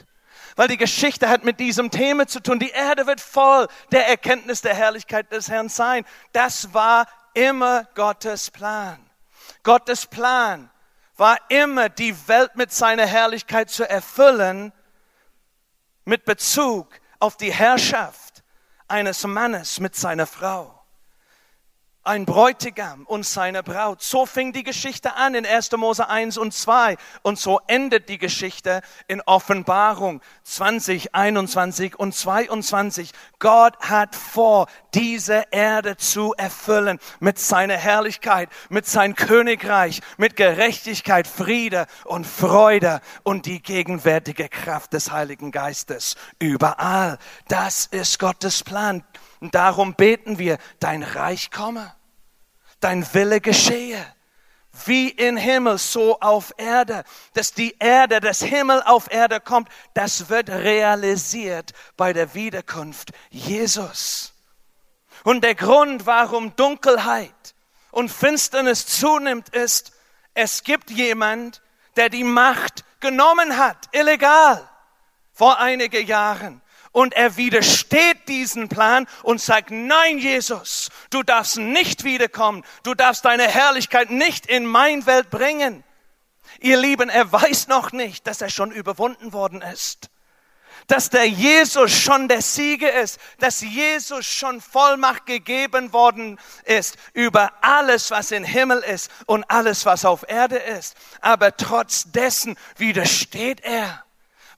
weil 0.56 0.68
die 0.68 0.78
Geschichte 0.78 1.28
hat 1.28 1.44
mit 1.44 1.60
diesem 1.60 1.90
Thema 1.90 2.26
zu 2.26 2.40
tun. 2.40 2.58
Die 2.58 2.70
Erde 2.70 3.06
wird 3.06 3.20
voll 3.20 3.68
der 3.92 4.08
Erkenntnis 4.08 4.62
der 4.62 4.74
Herrlichkeit 4.74 5.30
des 5.30 5.50
Herrn 5.50 5.68
sein. 5.68 6.04
Das 6.32 6.72
war 6.74 7.06
immer 7.34 7.84
Gottes 7.94 8.50
Plan. 8.50 8.98
Gottes 9.62 10.06
Plan 10.06 10.70
war 11.16 11.38
immer, 11.48 11.88
die 11.88 12.14
Welt 12.28 12.56
mit 12.56 12.72
seiner 12.72 13.06
Herrlichkeit 13.06 13.70
zu 13.70 13.88
erfüllen, 13.88 14.72
mit 16.04 16.24
Bezug 16.24 16.88
auf 17.18 17.36
die 17.36 17.52
Herrschaft 17.52 18.42
eines 18.88 19.24
Mannes 19.24 19.80
mit 19.80 19.96
seiner 19.96 20.26
Frau. 20.26 20.75
Ein 22.06 22.24
Bräutigam 22.24 23.04
und 23.06 23.26
seine 23.26 23.62
Braut. 23.62 24.02
So 24.02 24.26
fing 24.26 24.52
die 24.52 24.62
Geschichte 24.62 25.16
an 25.16 25.34
in 25.34 25.44
1. 25.44 25.72
Mose 25.72 26.08
1 26.08 26.38
und 26.38 26.54
2 26.54 26.96
und 27.22 27.38
so 27.38 27.60
endet 27.66 28.08
die 28.08 28.18
Geschichte 28.18 28.82
in 29.08 29.20
Offenbarung 29.22 30.20
20, 30.44 31.14
21 31.14 31.98
und 31.98 32.14
22. 32.14 33.10
Gott 33.38 33.76
hat 33.80 34.14
vor, 34.14 34.68
diese 34.96 35.44
Erde 35.50 35.98
zu 35.98 36.32
erfüllen 36.38 36.98
mit 37.20 37.38
seiner 37.38 37.76
Herrlichkeit, 37.76 38.48
mit 38.70 38.86
sein 38.86 39.14
Königreich, 39.14 40.00
mit 40.16 40.36
Gerechtigkeit, 40.36 41.26
Friede 41.26 41.86
und 42.04 42.26
Freude 42.26 43.02
und 43.22 43.44
die 43.44 43.62
gegenwärtige 43.62 44.48
Kraft 44.48 44.94
des 44.94 45.10
Heiligen 45.12 45.52
Geistes 45.52 46.16
überall. 46.38 47.18
Das 47.48 47.84
ist 47.84 48.18
Gottes 48.18 48.64
Plan. 48.64 49.04
Darum 49.40 49.94
beten 49.94 50.38
wir, 50.38 50.56
dein 50.80 51.02
Reich 51.02 51.50
komme, 51.50 51.94
dein 52.80 53.06
Wille 53.12 53.42
geschehe, 53.42 54.02
wie 54.86 55.10
im 55.10 55.36
Himmel, 55.36 55.76
so 55.76 56.20
auf 56.20 56.54
Erde. 56.56 57.04
Dass 57.34 57.52
die 57.52 57.76
Erde, 57.78 58.20
das 58.20 58.40
Himmel 58.40 58.82
auf 58.86 59.10
Erde 59.10 59.40
kommt, 59.40 59.68
das 59.92 60.30
wird 60.30 60.48
realisiert 60.48 61.72
bei 61.98 62.14
der 62.14 62.32
Wiederkunft 62.34 63.10
Jesus. 63.28 64.32
Und 65.26 65.42
der 65.42 65.56
Grund, 65.56 66.06
warum 66.06 66.54
Dunkelheit 66.54 67.56
und 67.90 68.12
Finsternis 68.12 68.86
zunimmt, 68.86 69.48
ist, 69.48 69.90
es 70.34 70.62
gibt 70.62 70.88
jemand, 70.88 71.62
der 71.96 72.10
die 72.10 72.22
Macht 72.22 72.84
genommen 73.00 73.56
hat, 73.58 73.88
illegal, 73.90 74.68
vor 75.32 75.58
einigen 75.58 76.06
Jahren 76.06 76.62
und 76.92 77.12
er 77.14 77.36
widersteht 77.36 78.28
diesen 78.28 78.68
Plan 78.68 79.08
und 79.24 79.40
sagt, 79.40 79.72
nein, 79.72 80.18
Jesus, 80.18 80.90
du 81.10 81.24
darfst 81.24 81.58
nicht 81.58 82.04
wiederkommen, 82.04 82.64
du 82.84 82.94
darfst 82.94 83.24
deine 83.24 83.48
Herrlichkeit 83.48 84.10
nicht 84.10 84.46
in 84.46 84.64
mein 84.64 85.06
Welt 85.06 85.30
bringen. 85.30 85.82
Ihr 86.60 86.76
Lieben, 86.76 87.08
er 87.08 87.32
weiß 87.32 87.66
noch 87.66 87.90
nicht, 87.90 88.28
dass 88.28 88.42
er 88.42 88.48
schon 88.48 88.70
überwunden 88.70 89.32
worden 89.32 89.60
ist. 89.60 90.08
Dass 90.86 91.10
der 91.10 91.26
Jesus 91.26 91.90
schon 91.90 92.28
der 92.28 92.42
Sieger 92.42 92.92
ist, 92.92 93.18
dass 93.38 93.60
Jesus 93.60 94.24
schon 94.24 94.60
Vollmacht 94.60 95.26
gegeben 95.26 95.92
worden 95.92 96.38
ist 96.64 96.96
über 97.12 97.52
alles, 97.60 98.10
was 98.12 98.30
im 98.30 98.44
Himmel 98.44 98.78
ist 98.78 99.10
und 99.26 99.44
alles, 99.50 99.84
was 99.84 100.04
auf 100.04 100.24
Erde 100.28 100.56
ist. 100.56 100.96
Aber 101.20 101.56
trotz 101.56 102.04
dessen 102.12 102.56
widersteht 102.76 103.60
er, 103.62 104.04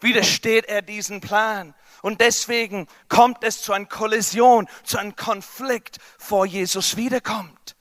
widersteht 0.01 0.67
er 0.67 0.83
diesen 0.83 1.21
Plan. 1.23 1.75
Und 2.03 2.21
deswegen 2.21 2.89
kommt 3.09 3.43
es 3.43 3.63
zu 3.63 3.73
einer 3.73 3.87
Kollision, 3.87 4.69
zu 4.85 4.99
einem 4.99 5.17
Konflikt, 5.17 5.99
vor 6.19 6.47
Jesus 6.47 6.97
wiederkommt. 6.97 7.77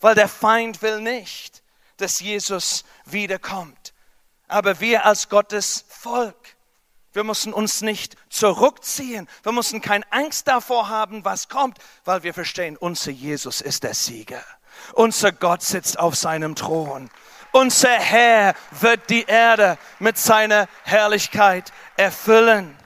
Weil 0.00 0.14
der 0.14 0.28
Feind 0.28 0.82
will 0.82 1.00
nicht, 1.00 1.62
dass 1.98 2.20
Jesus 2.20 2.84
wiederkommt. 3.04 3.92
Aber 4.48 4.80
wir 4.80 5.04
als 5.04 5.28
Gottes 5.28 5.84
Volk, 5.88 6.56
wir 7.12 7.24
müssen 7.24 7.52
uns 7.52 7.82
nicht 7.82 8.16
zurückziehen. 8.28 9.28
Wir 9.42 9.52
müssen 9.52 9.80
keine 9.80 10.04
Angst 10.12 10.46
davor 10.46 10.88
haben, 10.88 11.24
was 11.24 11.48
kommt, 11.48 11.78
weil 12.04 12.22
wir 12.22 12.34
verstehen, 12.34 12.76
unser 12.76 13.10
Jesus 13.10 13.60
ist 13.60 13.82
der 13.82 13.94
Sieger. 13.94 14.44
Unser 14.92 15.32
Gott 15.32 15.62
sitzt 15.62 15.98
auf 15.98 16.14
seinem 16.14 16.54
Thron. 16.54 17.10
Unser 17.52 17.98
Herr 17.98 18.54
wird 18.70 19.10
die 19.10 19.24
Erde 19.24 19.76
mit 19.98 20.18
seiner 20.18 20.68
Herrlichkeit 20.84 21.72
erfüllen. 21.96 22.76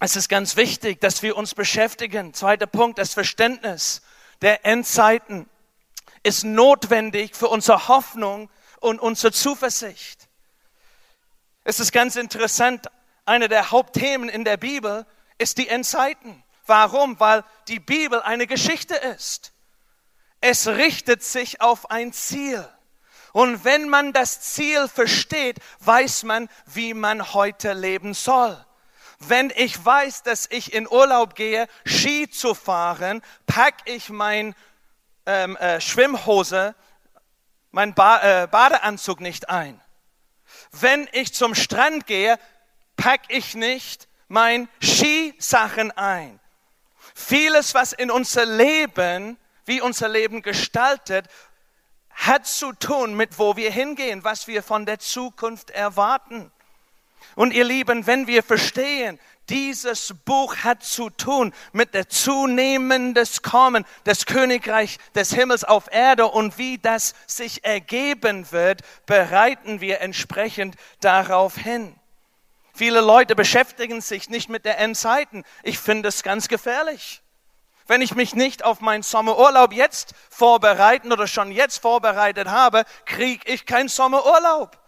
Es 0.00 0.16
ist 0.16 0.28
ganz 0.28 0.56
wichtig, 0.56 1.00
dass 1.00 1.22
wir 1.22 1.36
uns 1.36 1.54
beschäftigen. 1.54 2.32
Zweiter 2.32 2.66
Punkt, 2.66 2.98
das 2.98 3.14
Verständnis 3.14 4.00
der 4.40 4.64
Endzeiten 4.64 5.48
ist 6.22 6.44
notwendig 6.44 7.36
für 7.36 7.48
unsere 7.48 7.88
Hoffnung 7.88 8.48
und 8.80 9.00
unsere 9.00 9.32
Zuversicht. 9.32 10.27
Es 11.68 11.80
ist 11.80 11.92
ganz 11.92 12.16
interessant, 12.16 12.86
eine 13.26 13.46
der 13.46 13.70
Hauptthemen 13.70 14.30
in 14.30 14.42
der 14.46 14.56
Bibel 14.56 15.04
ist 15.36 15.58
die 15.58 15.68
Endzeiten. 15.68 16.42
Warum? 16.64 17.20
Weil 17.20 17.44
die 17.68 17.78
Bibel 17.78 18.22
eine 18.22 18.46
Geschichte 18.46 18.94
ist. 18.94 19.52
Es 20.40 20.66
richtet 20.66 21.22
sich 21.22 21.60
auf 21.60 21.90
ein 21.90 22.14
Ziel. 22.14 22.66
Und 23.34 23.66
wenn 23.66 23.90
man 23.90 24.14
das 24.14 24.40
Ziel 24.40 24.88
versteht, 24.88 25.58
weiß 25.80 26.22
man, 26.22 26.48
wie 26.64 26.94
man 26.94 27.34
heute 27.34 27.74
leben 27.74 28.14
soll. 28.14 28.56
Wenn 29.18 29.52
ich 29.54 29.84
weiß, 29.84 30.22
dass 30.22 30.46
ich 30.50 30.72
in 30.72 30.88
Urlaub 30.88 31.34
gehe, 31.34 31.68
Ski 31.84 32.30
zu 32.30 32.54
fahren, 32.54 33.20
pack 33.44 33.74
ich 33.84 34.08
mein 34.08 34.54
ähm, 35.26 35.54
äh, 35.56 35.82
Schwimmhose, 35.82 36.74
mein 37.72 37.92
ba 37.92 38.44
äh, 38.44 38.46
Badeanzug 38.46 39.20
nicht 39.20 39.50
ein. 39.50 39.78
Wenn 40.72 41.08
ich 41.12 41.34
zum 41.34 41.54
Strand 41.54 42.06
gehe, 42.06 42.38
pack 42.96 43.22
ich 43.28 43.54
nicht 43.54 44.08
mein 44.28 44.68
Skisachen 44.82 45.90
ein. 45.92 46.38
Vieles, 47.14 47.74
was 47.74 47.92
in 47.92 48.10
unser 48.10 48.44
Leben, 48.44 49.38
wie 49.64 49.80
unser 49.80 50.08
Leben 50.08 50.42
gestaltet, 50.42 51.26
hat 52.10 52.46
zu 52.46 52.72
tun 52.72 53.14
mit, 53.14 53.38
wo 53.38 53.56
wir 53.56 53.70
hingehen, 53.70 54.24
was 54.24 54.46
wir 54.46 54.62
von 54.62 54.86
der 54.86 54.98
Zukunft 54.98 55.70
erwarten. 55.70 56.50
Und 57.34 57.52
ihr 57.52 57.64
Lieben, 57.64 58.06
wenn 58.06 58.26
wir 58.26 58.42
verstehen, 58.42 59.18
dieses 59.48 60.14
Buch 60.24 60.56
hat 60.56 60.82
zu 60.82 61.10
tun 61.10 61.54
mit 61.72 61.94
der 61.94 62.08
zunehmendes 62.08 63.42
Kommen 63.42 63.84
des 64.04 64.26
Königreich 64.26 64.98
des 65.14 65.32
Himmels 65.32 65.64
auf 65.64 65.90
Erde 65.90 66.26
und 66.26 66.58
wie 66.58 66.78
das 66.78 67.14
sich 67.26 67.64
ergeben 67.64 68.50
wird, 68.52 68.82
bereiten 69.06 69.80
wir 69.80 70.00
entsprechend 70.00 70.76
darauf 71.00 71.56
hin. 71.56 71.94
Viele 72.74 73.00
Leute 73.00 73.34
beschäftigen 73.34 74.00
sich 74.00 74.28
nicht 74.28 74.48
mit 74.48 74.64
der 74.64 74.78
Endzeiten. 74.78 75.44
Ich 75.62 75.78
finde 75.78 76.08
es 76.10 76.22
ganz 76.22 76.48
gefährlich. 76.48 77.22
Wenn 77.88 78.02
ich 78.02 78.14
mich 78.14 78.34
nicht 78.34 78.64
auf 78.64 78.80
meinen 78.80 79.02
Sommerurlaub 79.02 79.72
jetzt 79.72 80.12
vorbereiten 80.28 81.10
oder 81.10 81.26
schon 81.26 81.50
jetzt 81.50 81.78
vorbereitet 81.78 82.48
habe, 82.48 82.84
kriege 83.06 83.50
ich 83.50 83.64
keinen 83.64 83.88
Sommerurlaub. 83.88 84.78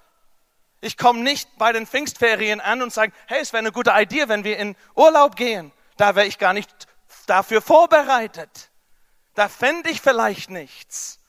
Ich 0.81 0.97
komme 0.97 1.21
nicht 1.21 1.59
bei 1.59 1.73
den 1.73 1.87
Pfingstferien 1.87 2.61
an 2.61 2.81
und 2.81 2.93
sage, 2.93 3.13
hey, 3.27 3.41
es 3.41 3.53
wäre 3.53 3.59
eine 3.59 3.73
gute 3.73 3.93
Idee, 3.95 4.29
wenn 4.29 4.45
wir 4.45 4.57
in 4.59 4.77
Urlaub 4.95 5.37
gehen. 5.37 5.73
Da 5.97 6.15
wäre 6.15 6.27
ich 6.27 6.39
gar 6.39 6.55
nicht 6.55 6.71
dafür 7.27 7.61
vorbereitet. 7.61 8.71
Da 9.35 9.49
fände 9.49 9.91
ich 9.91 10.01
vielleicht 10.01 10.51
nichts. 10.51 11.21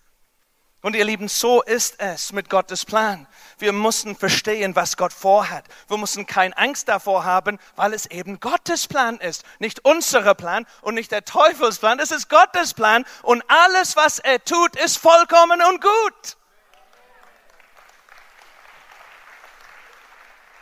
Und 0.82 0.96
ihr 0.96 1.06
Lieben, 1.06 1.28
so 1.28 1.62
ist 1.62 2.00
es 2.00 2.32
mit 2.32 2.50
Gottes 2.50 2.86
Plan. 2.86 3.28
Wir 3.60 3.72
müssen 3.72 4.16
verstehen, 4.16 4.76
was 4.76 4.98
Gott 4.98 5.14
vorhat. 5.14 5.66
Wir 5.88 5.98
müssen 5.98 6.26
keine 6.26 6.58
Angst 6.58 6.88
davor 6.88 7.24
haben, 7.24 7.60
weil 7.76 7.94
es 7.94 8.08
eben 8.08 8.40
Gottes 8.40 8.88
Plan 8.88 9.20
ist. 9.20 9.44
Nicht 9.60 9.86
unser 9.86 10.34
Plan 10.34 10.66
und 10.82 10.96
nicht 10.96 11.12
der 11.12 11.24
Teufelsplan. 11.24 12.00
Es 12.00 12.10
ist 12.10 12.30
Gottes 12.30 12.74
Plan 12.74 13.06
und 13.22 13.44
alles, 13.48 13.96
was 13.96 14.18
er 14.18 14.44
tut, 14.44 14.76
ist 14.78 14.98
vollkommen 14.98 15.62
und 15.62 15.82
gut. 15.82 16.38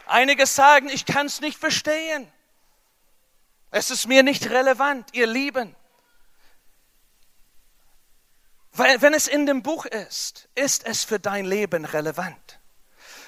Einige 0.10 0.48
sagen, 0.48 0.90
ich 0.90 1.06
kann 1.06 1.28
es 1.28 1.40
nicht 1.40 1.60
verstehen. 1.60 2.28
Es 3.70 3.92
ist 3.92 4.08
mir 4.08 4.24
nicht 4.24 4.50
relevant, 4.50 5.08
ihr 5.14 5.28
Lieben. 5.28 5.76
Weil, 8.72 9.02
wenn 9.04 9.14
es 9.14 9.28
in 9.28 9.46
dem 9.46 9.62
Buch 9.62 9.86
ist, 9.86 10.50
ist 10.56 10.86
es 10.88 11.04
für 11.04 11.20
dein 11.20 11.46
Leben 11.46 11.86
relevant. 11.86 12.60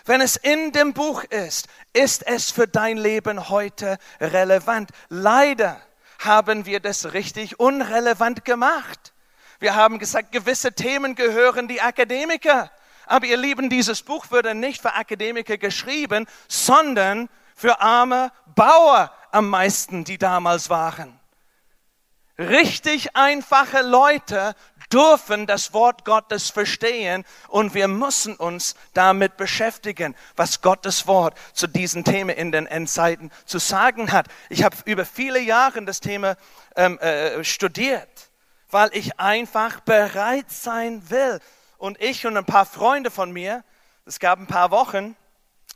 Wenn 0.06 0.22
es 0.22 0.38
in 0.38 0.72
dem 0.72 0.94
Buch 0.94 1.24
ist, 1.26 1.68
ist 1.94 2.26
es 2.26 2.50
für 2.50 2.68
dein 2.68 2.98
Leben 2.98 3.50
heute 3.50 4.00
relevant. 4.20 4.90
Leider 5.10 5.80
haben 6.18 6.66
wir 6.66 6.80
das 6.80 7.14
richtig 7.14 7.60
unrelevant 7.60 8.44
gemacht. 8.44 9.14
Wir 9.60 9.76
haben 9.76 10.00
gesagt, 10.00 10.32
gewisse 10.32 10.74
Themen 10.74 11.14
gehören 11.14 11.68
die 11.68 11.82
Akademiker. 11.82 12.72
Aber 13.12 13.26
ihr 13.26 13.36
Lieben, 13.36 13.70
dieses 13.70 14.04
Buch 14.04 14.32
wurde 14.32 14.56
nicht 14.56 14.82
für 14.82 14.94
Akademiker 14.94 15.58
geschrieben, 15.58 16.26
sondern 16.48 17.28
für 17.58 17.82
arme 17.82 18.32
Bauer 18.56 19.12
am 19.32 19.50
meisten, 19.50 20.06
die 20.06 20.18
damals 20.18 20.70
waren. 20.70 21.20
Richtig 22.40 23.14
einfache 23.18 23.82
Leute 23.82 24.56
dürfen 24.94 25.46
das 25.46 25.74
Wort 25.74 26.06
Gottes 26.06 26.50
verstehen 26.50 27.26
und 27.50 27.74
wir 27.74 27.90
müssen 27.90 28.38
uns 28.38 28.76
damit 28.94 29.36
beschäftigen, 29.36 30.16
was 30.38 30.62
Gottes 30.62 31.06
Wort 31.06 31.38
zu 31.52 31.68
diesen 31.68 32.06
Themen 32.06 32.30
in 32.30 32.54
den 32.54 32.66
Endzeiten 32.66 33.30
zu 33.46 33.60
sagen 33.60 34.14
hat. 34.14 34.28
Ich 34.48 34.64
habe 34.64 34.78
über 34.86 35.04
viele 35.04 35.42
Jahre 35.42 35.84
das 35.84 36.00
Thema 36.00 36.38
ähm, 36.78 36.98
äh, 37.00 37.44
studiert, 37.44 38.30
weil 38.70 38.90
ich 38.94 39.20
einfach 39.20 39.82
bereit 39.82 40.50
sein 40.50 41.10
will, 41.10 41.42
und 41.82 42.00
ich 42.00 42.28
und 42.28 42.38
ein 42.38 42.46
paar 42.46 42.66
Freunde 42.66 43.10
von 43.10 43.32
mir, 43.32 43.64
es 44.06 44.20
gab 44.20 44.40
ein 44.40 44.48
paar 44.48 44.70
Wochen, 44.70 45.16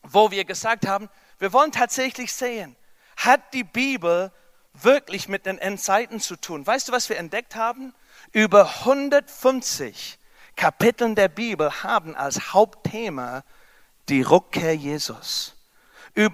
wo 0.04 0.30
wir 0.30 0.46
gesagt 0.46 0.86
haben, 0.88 1.10
wir 1.40 1.52
wollen 1.52 1.72
tatsächlich 1.72 2.32
sehen, 2.32 2.76
hat 3.18 3.54
die 3.54 3.64
Bibel 3.64 4.32
wirklich 4.74 5.28
mit 5.28 5.48
den 5.48 5.58
Endzeiten 5.58 6.20
zu 6.20 6.36
tun. 6.36 6.66
Weißt 6.66 6.88
du, 6.88 6.92
was 6.92 7.10
wir 7.10 7.18
entdeckt 7.18 7.56
haben? 7.56 7.96
Über 8.32 8.70
150 8.82 10.20
Kapiteln 10.56 11.16
der 11.16 11.28
Bibel 11.28 11.84
haben 11.84 12.16
als 12.16 12.54
Hauptthema 12.54 13.44
die 14.08 14.22
Rückkehr 14.22 14.76
Jesus. 14.76 15.56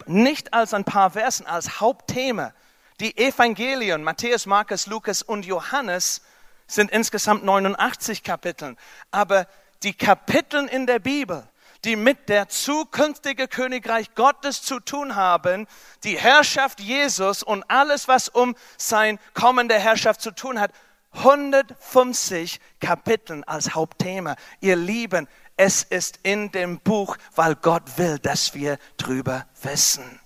Nicht 0.05 0.53
als 0.53 0.73
ein 0.73 0.83
paar 0.83 1.11
Versen, 1.11 1.47
als 1.47 1.79
Hauptthema. 1.79 2.53
Die 2.99 3.17
Evangelien, 3.17 4.03
Matthäus, 4.03 4.45
Markus, 4.45 4.85
Lukas 4.85 5.21
und 5.21 5.45
Johannes, 5.45 6.21
sind 6.67 6.91
insgesamt 6.91 7.43
89 7.43 8.23
Kapiteln. 8.23 8.77
Aber 9.11 9.47
die 9.83 9.93
Kapiteln 9.93 10.67
in 10.67 10.85
der 10.85 10.99
Bibel, 10.99 11.47
die 11.83 11.95
mit 11.95 12.29
der 12.29 12.47
zukünftigen 12.49 13.49
Königreich 13.49 14.13
Gottes 14.13 14.61
zu 14.61 14.79
tun 14.79 15.15
haben, 15.15 15.67
die 16.03 16.17
Herrschaft 16.17 16.79
Jesus 16.79 17.41
und 17.41 17.63
alles, 17.69 18.07
was 18.07 18.29
um 18.29 18.55
sein 18.77 19.19
kommende 19.33 19.79
Herrschaft 19.79 20.21
zu 20.21 20.31
tun 20.31 20.59
hat, 20.59 20.71
150 21.13 22.59
Kapiteln 22.79 23.43
als 23.43 23.73
Hauptthema. 23.75 24.35
Ihr 24.61 24.75
Lieben, 24.75 25.27
es 25.57 25.83
ist 25.83 26.19
in 26.23 26.51
dem 26.51 26.79
Buch, 26.79 27.17
weil 27.35 27.55
Gott 27.55 27.97
will, 27.97 28.17
dass 28.19 28.53
wir 28.53 28.77
drüber 28.97 29.45
wissen. 29.61 30.19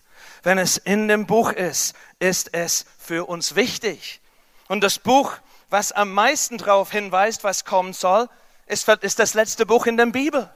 Wenn 0.43 0.57
es 0.57 0.77
in 0.77 1.07
dem 1.07 1.25
Buch 1.25 1.51
ist, 1.51 1.95
ist 2.19 2.53
es 2.53 2.85
für 2.99 3.27
uns 3.27 3.55
wichtig. 3.55 4.21
Und 4.67 4.83
das 4.83 4.99
Buch, 4.99 5.33
was 5.69 5.91
am 5.91 6.13
meisten 6.13 6.57
darauf 6.57 6.91
hinweist, 6.91 7.43
was 7.43 7.65
kommen 7.65 7.93
soll, 7.93 8.29
ist, 8.65 8.87
das 8.87 9.33
letzte 9.33 9.65
Buch 9.65 9.85
in 9.85 9.97
der 9.97 10.07
Bibel. 10.07 10.49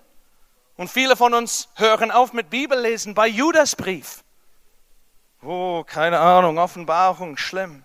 Und 0.75 0.89
viele 0.89 1.15
von 1.15 1.33
uns 1.33 1.69
hören 1.75 2.11
auf 2.11 2.33
mit 2.33 2.49
Bibellesen 2.49 3.13
bei 3.13 3.27
Judasbrief. 3.27 4.23
Oh, 5.41 5.83
keine 5.85 6.19
Ahnung, 6.19 6.57
Offenbarung, 6.57 7.37
schlimm. 7.37 7.83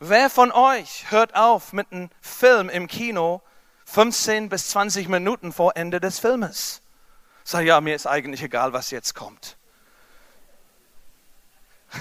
Wer 0.00 0.30
von 0.30 0.52
euch 0.52 1.10
hört 1.10 1.34
auf 1.34 1.72
mit 1.72 1.90
einem 1.92 2.10
Film 2.20 2.68
im 2.68 2.86
Kino 2.86 3.42
15 3.86 4.48
bis 4.48 4.70
20 4.70 5.08
Minuten 5.08 5.52
vor 5.52 5.76
Ende 5.76 6.00
des 6.00 6.18
Filmes? 6.18 6.82
Sag 7.42 7.64
ja, 7.64 7.80
mir 7.80 7.94
ist 7.94 8.06
eigentlich 8.06 8.42
egal, 8.42 8.72
was 8.72 8.90
jetzt 8.90 9.14
kommt. 9.14 9.56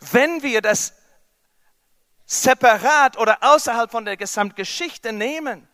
Wenn 0.00 0.42
wir 0.42 0.62
das 0.62 0.94
separat 2.30 3.18
oder 3.18 3.38
außerhalb 3.40 3.90
von 3.90 4.04
der 4.04 4.16
Gesamtgeschichte 4.16 5.12
nehmen, 5.12 5.66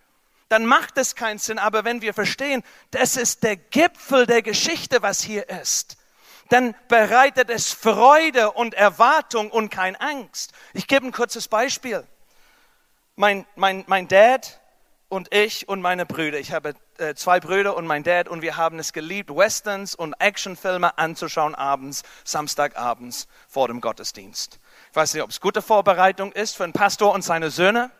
dann 0.48 0.64
macht 0.64 0.96
es 0.96 1.14
keinen 1.14 1.38
Sinn. 1.38 1.58
Aber 1.58 1.84
wenn 1.84 2.00
wir 2.00 2.14
verstehen, 2.14 2.62
das 2.92 3.16
ist 3.16 3.42
der 3.42 3.56
Gipfel 3.56 4.26
der 4.26 4.40
Geschichte, 4.40 5.02
was 5.02 5.20
hier 5.20 5.50
ist, 5.50 5.98
dann 6.48 6.74
bereitet 6.88 7.50
es 7.50 7.72
Freude 7.72 8.52
und 8.52 8.72
Erwartung 8.72 9.50
und 9.50 9.68
kein 9.68 9.96
Angst. 9.96 10.52
Ich 10.72 10.86
gebe 10.86 11.04
ein 11.04 11.12
kurzes 11.12 11.46
Beispiel. 11.46 12.06
Mein, 13.16 13.44
mein, 13.54 13.84
mein 13.86 14.08
Dad 14.08 14.58
und 15.10 15.34
ich 15.34 15.68
und 15.68 15.82
meine 15.82 16.06
Brüder, 16.06 16.38
ich 16.38 16.52
habe 16.52 16.74
äh, 16.96 17.14
zwei 17.14 17.38
Brüder 17.38 17.76
und 17.76 17.86
mein 17.86 18.02
Dad 18.02 18.28
und 18.28 18.40
wir 18.40 18.56
haben 18.56 18.78
es 18.78 18.94
geliebt, 18.94 19.28
Westerns 19.28 19.94
und 19.94 20.14
Actionfilme 20.20 20.96
anzuschauen 20.96 21.54
abends, 21.54 22.02
Samstagabends 22.24 23.28
vor 23.46 23.68
dem 23.68 23.82
Gottesdienst. 23.82 24.58
Ich 24.96 24.98
weiß 24.98 25.12
nicht, 25.12 25.22
ob 25.22 25.28
es 25.28 25.42
gute 25.42 25.60
Vorbereitung 25.60 26.32
ist 26.32 26.56
für 26.56 26.64
einen 26.64 26.72
Pastor 26.72 27.12
und 27.12 27.20
seine 27.20 27.50
Söhne. 27.50 27.90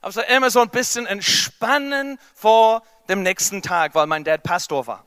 Aber 0.00 0.10
es 0.10 0.14
war 0.14 0.26
immer 0.26 0.50
so 0.50 0.60
ein 0.60 0.68
bisschen 0.68 1.04
entspannen 1.04 2.20
vor 2.32 2.84
dem 3.08 3.24
nächsten 3.24 3.60
Tag, 3.60 3.96
weil 3.96 4.06
mein 4.06 4.22
Dad 4.22 4.44
Pastor 4.44 4.86
war. 4.86 5.04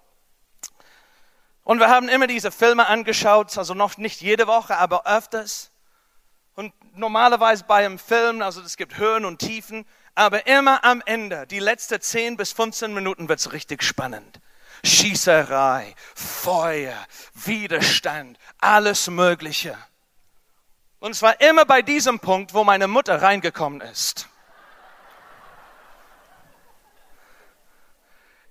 Und 1.63 1.79
wir 1.79 1.87
haben 1.87 2.09
immer 2.09 2.27
diese 2.27 2.51
Filme 2.51 2.85
angeschaut, 2.87 3.57
also 3.57 3.73
noch 3.73 3.95
nicht 3.95 4.19
jede 4.19 4.45
Woche, 4.45 4.75
aber 4.75 5.05
öfters. 5.07 5.71
Und 6.55 6.73
normalerweise 6.93 7.63
bei 7.63 7.85
einem 7.85 7.97
Film, 7.97 8.41
also 8.41 8.59
es 8.59 8.75
gibt 8.75 8.97
Höhen 8.97 9.23
und 9.23 9.39
Tiefen, 9.39 9.85
aber 10.15 10.47
immer 10.47 10.83
am 10.83 11.01
Ende, 11.05 11.47
die 11.47 11.59
letzten 11.59 12.01
10 12.01 12.35
bis 12.35 12.51
15 12.51 12.93
Minuten 12.93 13.29
wird 13.29 13.39
es 13.39 13.53
richtig 13.53 13.83
spannend. 13.83 14.41
Schießerei, 14.83 15.95
Feuer, 16.15 16.97
Widerstand, 17.33 18.37
alles 18.59 19.07
Mögliche. 19.07 19.77
Und 20.99 21.11
es 21.11 21.21
war 21.21 21.39
immer 21.41 21.65
bei 21.65 21.81
diesem 21.81 22.19
Punkt, 22.19 22.53
wo 22.53 22.63
meine 22.63 22.87
Mutter 22.87 23.21
reingekommen 23.21 23.81
ist. 23.81 24.27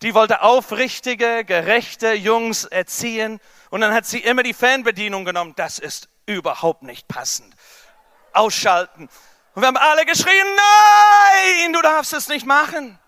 Die 0.03 0.14
wollte 0.14 0.43
aufrichtige, 0.43 1.45
gerechte 1.45 2.12
Jungs 2.12 2.64
erziehen. 2.64 3.38
Und 3.69 3.83
dann 3.83 3.93
hat 3.93 4.07
sie 4.07 4.19
immer 4.19 4.43
die 4.43 4.55
Fernbedienung 4.55 5.25
genommen. 5.25 5.53
Das 5.57 5.79
ist 5.79 6.09
überhaupt 6.27 6.83
nicht 6.83 7.07
passend. 7.07 7.55
Ausschalten. 8.33 9.11
Und 9.55 9.62
wir 9.62 9.66
haben 9.66 9.77
alle 9.77 10.07
geschrien, 10.07 10.47
nein, 10.57 11.73
du 11.73 11.83
darfst 11.83 12.12
es 12.14 12.29
nicht 12.29 12.47
machen. 12.47 12.99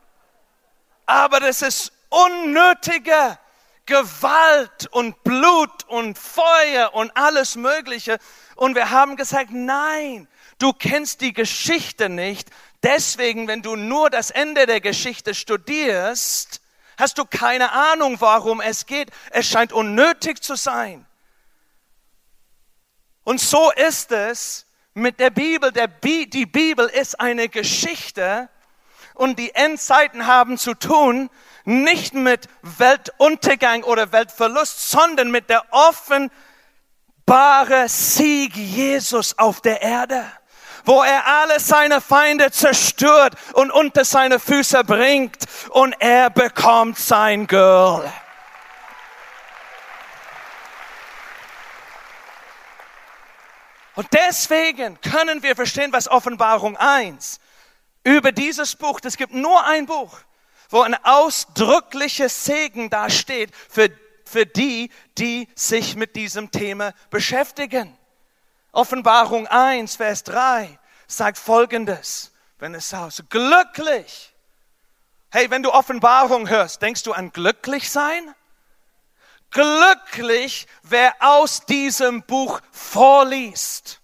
Aber 1.06 1.40
das 1.40 1.62
ist 1.62 1.92
unnötige 2.12 3.38
Gewalt 3.86 4.86
und 4.90 5.24
Blut 5.24 5.84
und 5.88 6.18
Feuer 6.18 6.94
und 6.94 7.16
alles 7.16 7.56
Mögliche. 7.56 8.18
Und 8.54 8.74
wir 8.74 8.90
haben 8.90 9.16
gesagt, 9.16 9.50
nein, 9.50 10.28
du 10.58 10.72
kennst 10.72 11.20
die 11.20 11.32
Geschichte 11.32 12.08
nicht. 12.08 12.48
Deswegen, 12.82 13.48
wenn 13.48 13.62
du 13.62 13.76
nur 13.76 14.10
das 14.10 14.30
Ende 14.30 14.66
der 14.66 14.80
Geschichte 14.80 15.34
studierst, 15.34 16.60
hast 16.98 17.18
du 17.18 17.24
keine 17.24 17.72
Ahnung, 17.72 18.20
warum 18.20 18.60
es 18.60 18.86
geht. 18.86 19.10
Es 19.30 19.48
scheint 19.48 19.72
unnötig 19.72 20.42
zu 20.42 20.54
sein. 20.54 21.06
Und 23.24 23.40
so 23.40 23.70
ist 23.72 24.12
es 24.12 24.66
mit 24.94 25.18
der 25.18 25.30
Bibel. 25.30 25.72
Der 25.72 25.86
Bi 25.86 26.28
die 26.28 26.46
Bibel 26.46 26.86
ist 26.86 27.18
eine 27.20 27.48
Geschichte 27.48 28.48
und 29.14 29.38
die 29.38 29.54
Endzeiten 29.54 30.26
haben 30.26 30.58
zu 30.58 30.74
tun 30.74 31.30
nicht 31.64 32.14
mit 32.14 32.48
Weltuntergang 32.62 33.84
oder 33.84 34.12
Weltverlust, 34.12 34.90
sondern 34.90 35.30
mit 35.30 35.48
der 35.48 35.64
offenbare 35.70 36.30
Sieg 37.88 38.56
Jesus 38.56 39.38
auf 39.38 39.60
der 39.60 39.82
Erde, 39.82 40.24
wo 40.84 41.02
er 41.02 41.26
alle 41.26 41.60
seine 41.60 42.00
Feinde 42.00 42.50
zerstört 42.50 43.34
und 43.52 43.70
unter 43.70 44.04
seine 44.04 44.38
Füße 44.38 44.84
bringt 44.84 45.46
und 45.70 45.94
er 46.00 46.30
bekommt 46.30 46.98
sein 46.98 47.46
Girl. 47.46 48.12
Und 53.94 54.08
deswegen 54.12 55.00
können 55.00 55.42
wir 55.42 55.54
verstehen, 55.54 55.92
was 55.92 56.08
Offenbarung 56.08 56.76
1 56.76 57.38
über 58.04 58.32
dieses 58.32 58.74
Buch, 58.74 59.00
es 59.04 59.16
gibt 59.16 59.32
nur 59.34 59.64
ein 59.64 59.86
Buch, 59.86 60.18
wo 60.72 60.80
ein 60.80 60.94
ausdrückliches 61.04 62.44
Segen 62.44 62.90
da 62.90 63.10
steht 63.10 63.54
für, 63.68 63.90
für 64.24 64.46
die, 64.46 64.90
die 65.18 65.48
sich 65.54 65.96
mit 65.96 66.16
diesem 66.16 66.50
Thema 66.50 66.94
beschäftigen. 67.10 67.96
Offenbarung 68.72 69.46
1, 69.46 69.96
Vers 69.96 70.24
3 70.24 70.78
sagt 71.06 71.38
folgendes, 71.38 72.32
wenn 72.58 72.74
es 72.74 72.92
aus, 72.94 73.22
glücklich. 73.28 74.32
Hey, 75.30 75.50
wenn 75.50 75.62
du 75.62 75.70
Offenbarung 75.70 76.48
hörst, 76.48 76.80
denkst 76.80 77.02
du 77.02 77.12
an 77.12 77.32
glücklich 77.32 77.90
sein? 77.90 78.34
Glücklich, 79.50 80.66
wer 80.82 81.14
aus 81.20 81.66
diesem 81.66 82.22
Buch 82.22 82.60
vorliest. 82.70 84.00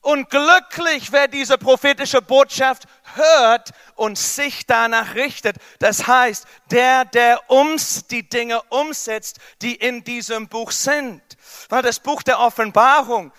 Und 0.00 0.30
glücklich, 0.30 1.12
wer 1.12 1.28
diese 1.28 1.58
prophetische 1.58 2.22
Botschaft 2.22 2.86
hört 3.16 3.70
und 3.94 4.18
sich 4.18 4.66
danach 4.66 5.14
richtet. 5.14 5.56
Das 5.78 6.06
heißt, 6.06 6.46
der, 6.70 7.04
der 7.04 7.50
ums 7.50 8.06
die 8.06 8.28
Dinge 8.28 8.62
umsetzt, 8.68 9.38
die 9.62 9.74
in 9.74 10.04
diesem 10.04 10.48
Buch 10.48 10.70
sind. 10.70 11.22
Weil 11.68 11.82
das 11.82 12.00
Buch 12.00 12.22
der 12.22 12.40
Offenbarung, 12.40 13.32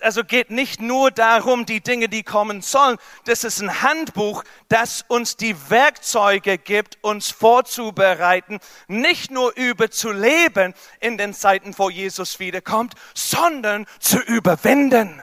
also 0.00 0.24
geht 0.24 0.50
nicht 0.50 0.80
nur 0.80 1.12
darum, 1.12 1.66
die 1.66 1.80
Dinge, 1.80 2.08
die 2.08 2.24
kommen 2.24 2.62
sollen. 2.62 2.96
Das 3.26 3.44
ist 3.44 3.60
ein 3.60 3.82
Handbuch, 3.82 4.42
das 4.68 5.04
uns 5.06 5.36
die 5.36 5.54
Werkzeuge 5.70 6.58
gibt, 6.58 6.98
uns 7.02 7.30
vorzubereiten, 7.30 8.58
nicht 8.88 9.30
nur 9.30 9.54
über 9.56 9.90
zu 9.90 10.10
leben 10.10 10.74
in 11.00 11.16
den 11.16 11.32
Zeiten, 11.32 11.74
wo 11.78 11.90
Jesus 11.90 12.40
wiederkommt, 12.40 12.94
sondern 13.14 13.86
zu 14.00 14.18
überwinden. 14.18 15.22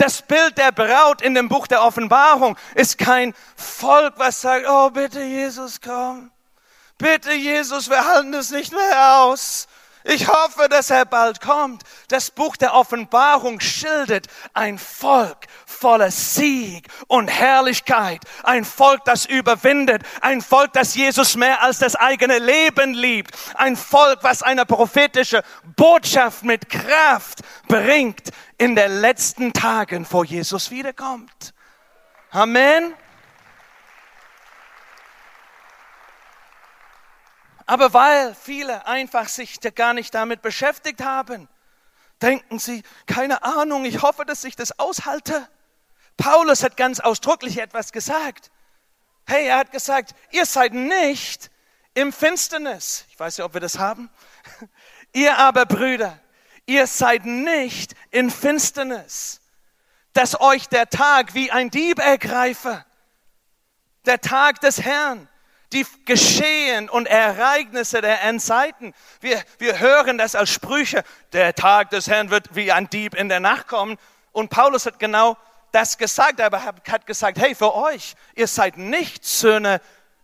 Das 0.00 0.22
Bild 0.22 0.56
der 0.56 0.72
Braut 0.72 1.20
in 1.20 1.34
dem 1.34 1.50
Buch 1.50 1.66
der 1.66 1.82
Offenbarung 1.82 2.56
ist 2.74 2.96
kein 2.96 3.34
Volk, 3.54 4.14
was 4.16 4.40
sagt, 4.40 4.64
oh 4.66 4.88
bitte 4.88 5.22
Jesus, 5.22 5.78
komm. 5.78 6.30
Bitte 6.96 7.34
Jesus, 7.34 7.90
wir 7.90 8.02
halten 8.06 8.32
es 8.32 8.50
nicht 8.50 8.72
mehr 8.72 9.18
aus. 9.20 9.68
Ich 10.04 10.28
hoffe, 10.28 10.68
dass 10.68 10.90
er 10.90 11.04
bald 11.04 11.40
kommt. 11.40 11.82
Das 12.08 12.30
Buch 12.30 12.56
der 12.56 12.74
Offenbarung 12.74 13.60
schildert 13.60 14.28
ein 14.54 14.78
Volk 14.78 15.46
voller 15.66 16.10
Sieg 16.10 16.88
und 17.06 17.28
Herrlichkeit. 17.28 18.22
Ein 18.42 18.64
Volk, 18.64 19.04
das 19.04 19.26
überwindet. 19.26 20.02
Ein 20.22 20.40
Volk, 20.40 20.72
das 20.72 20.94
Jesus 20.94 21.36
mehr 21.36 21.62
als 21.62 21.78
das 21.78 21.96
eigene 21.96 22.38
Leben 22.38 22.94
liebt. 22.94 23.34
Ein 23.54 23.76
Volk, 23.76 24.20
was 24.22 24.42
eine 24.42 24.64
prophetische 24.64 25.42
Botschaft 25.76 26.44
mit 26.44 26.70
Kraft 26.70 27.40
bringt 27.68 28.30
in 28.56 28.76
den 28.76 29.00
letzten 29.00 29.52
Tagen, 29.52 30.04
vor 30.04 30.24
Jesus 30.24 30.70
wiederkommt. 30.70 31.52
Amen. 32.30 32.94
Aber 37.70 37.92
weil 37.92 38.34
viele 38.34 38.84
einfach 38.84 39.28
sich 39.28 39.60
gar 39.76 39.94
nicht 39.94 40.12
damit 40.12 40.42
beschäftigt 40.42 41.04
haben, 41.04 41.48
denken 42.20 42.58
sie, 42.58 42.82
keine 43.06 43.44
Ahnung, 43.44 43.84
ich 43.84 44.02
hoffe, 44.02 44.24
dass 44.24 44.42
ich 44.42 44.56
das 44.56 44.80
aushalte. 44.80 45.48
Paulus 46.16 46.64
hat 46.64 46.76
ganz 46.76 46.98
ausdrücklich 46.98 47.58
etwas 47.58 47.92
gesagt. 47.92 48.50
Hey, 49.24 49.46
er 49.46 49.58
hat 49.58 49.70
gesagt, 49.70 50.16
ihr 50.32 50.46
seid 50.46 50.74
nicht 50.74 51.48
im 51.94 52.12
Finsternis. 52.12 53.04
Ich 53.08 53.20
weiß 53.20 53.38
nicht, 53.38 53.44
ob 53.44 53.54
wir 53.54 53.60
das 53.60 53.78
haben. 53.78 54.10
Ihr 55.12 55.38
aber, 55.38 55.64
Brüder, 55.64 56.18
ihr 56.66 56.88
seid 56.88 57.24
nicht 57.24 57.94
in 58.10 58.32
Finsternis, 58.32 59.42
dass 60.12 60.40
euch 60.40 60.68
der 60.68 60.90
Tag 60.90 61.34
wie 61.34 61.52
ein 61.52 61.70
Dieb 61.70 62.00
ergreife. 62.00 62.84
Der 64.06 64.20
Tag 64.20 64.60
des 64.60 64.82
Herrn 64.82 65.28
die 65.72 65.86
Geschehen 66.04 66.88
und 66.88 67.06
Ereignisse 67.06 68.00
der 68.00 68.22
Endzeiten. 68.22 68.92
Wir, 69.20 69.42
wir 69.58 69.78
hören 69.78 70.18
das 70.18 70.34
als 70.34 70.50
Sprüche. 70.50 71.04
Der 71.32 71.54
Tag 71.54 71.90
des 71.90 72.08
Herrn 72.08 72.30
wird 72.30 72.56
wie 72.56 72.72
ein 72.72 72.90
Dieb 72.90 73.14
in 73.14 73.28
der 73.28 73.40
Nacht 73.40 73.68
kommen. 73.68 73.96
Und 74.32 74.50
Paulus 74.50 74.86
hat 74.86 74.98
genau 74.98 75.36
das 75.72 75.98
gesagt, 75.98 76.40
aber 76.40 76.64
hat 76.64 77.06
gesagt, 77.06 77.38
hey, 77.38 77.54
für 77.54 77.74
euch, 77.74 78.14
ihr 78.34 78.48
seid 78.48 78.76
nicht 78.76 79.24
Söhne 79.24 79.80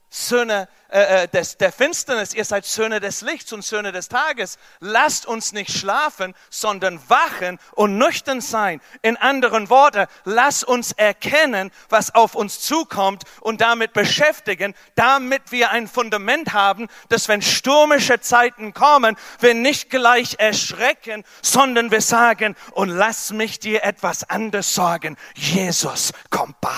Söhne 0.08 0.68
äh, 0.88 1.24
äh, 1.24 1.28
des, 1.28 1.56
der 1.56 1.72
Finsternis, 1.72 2.32
ihr 2.32 2.44
seid 2.44 2.64
Söhne 2.64 3.00
des 3.00 3.20
Lichts 3.20 3.52
und 3.52 3.64
Söhne 3.64 3.90
des 3.90 4.08
Tages. 4.08 4.56
Lasst 4.78 5.26
uns 5.26 5.52
nicht 5.52 5.76
schlafen, 5.76 6.32
sondern 6.48 7.00
wachen 7.08 7.58
und 7.72 7.98
nüchtern 7.98 8.40
sein. 8.40 8.80
In 9.02 9.16
anderen 9.16 9.68
Worten, 9.68 10.06
lasst 10.24 10.62
uns 10.62 10.92
erkennen, 10.92 11.72
was 11.88 12.14
auf 12.14 12.36
uns 12.36 12.60
zukommt 12.60 13.24
und 13.40 13.60
damit 13.60 13.94
beschäftigen, 13.94 14.74
damit 14.94 15.50
wir 15.50 15.70
ein 15.70 15.88
Fundament 15.88 16.52
haben, 16.52 16.86
dass 17.08 17.26
wenn 17.26 17.42
stürmische 17.42 18.20
Zeiten 18.20 18.72
kommen, 18.72 19.16
wir 19.40 19.54
nicht 19.54 19.90
gleich 19.90 20.36
erschrecken, 20.38 21.24
sondern 21.42 21.90
wir 21.90 22.00
sagen, 22.00 22.54
und 22.72 22.90
lass 22.90 23.32
mich 23.32 23.58
dir 23.58 23.82
etwas 23.82 24.22
anderes 24.30 24.72
sagen. 24.72 25.16
Jesus 25.34 26.12
kommt 26.30 26.60
bald. 26.60 26.76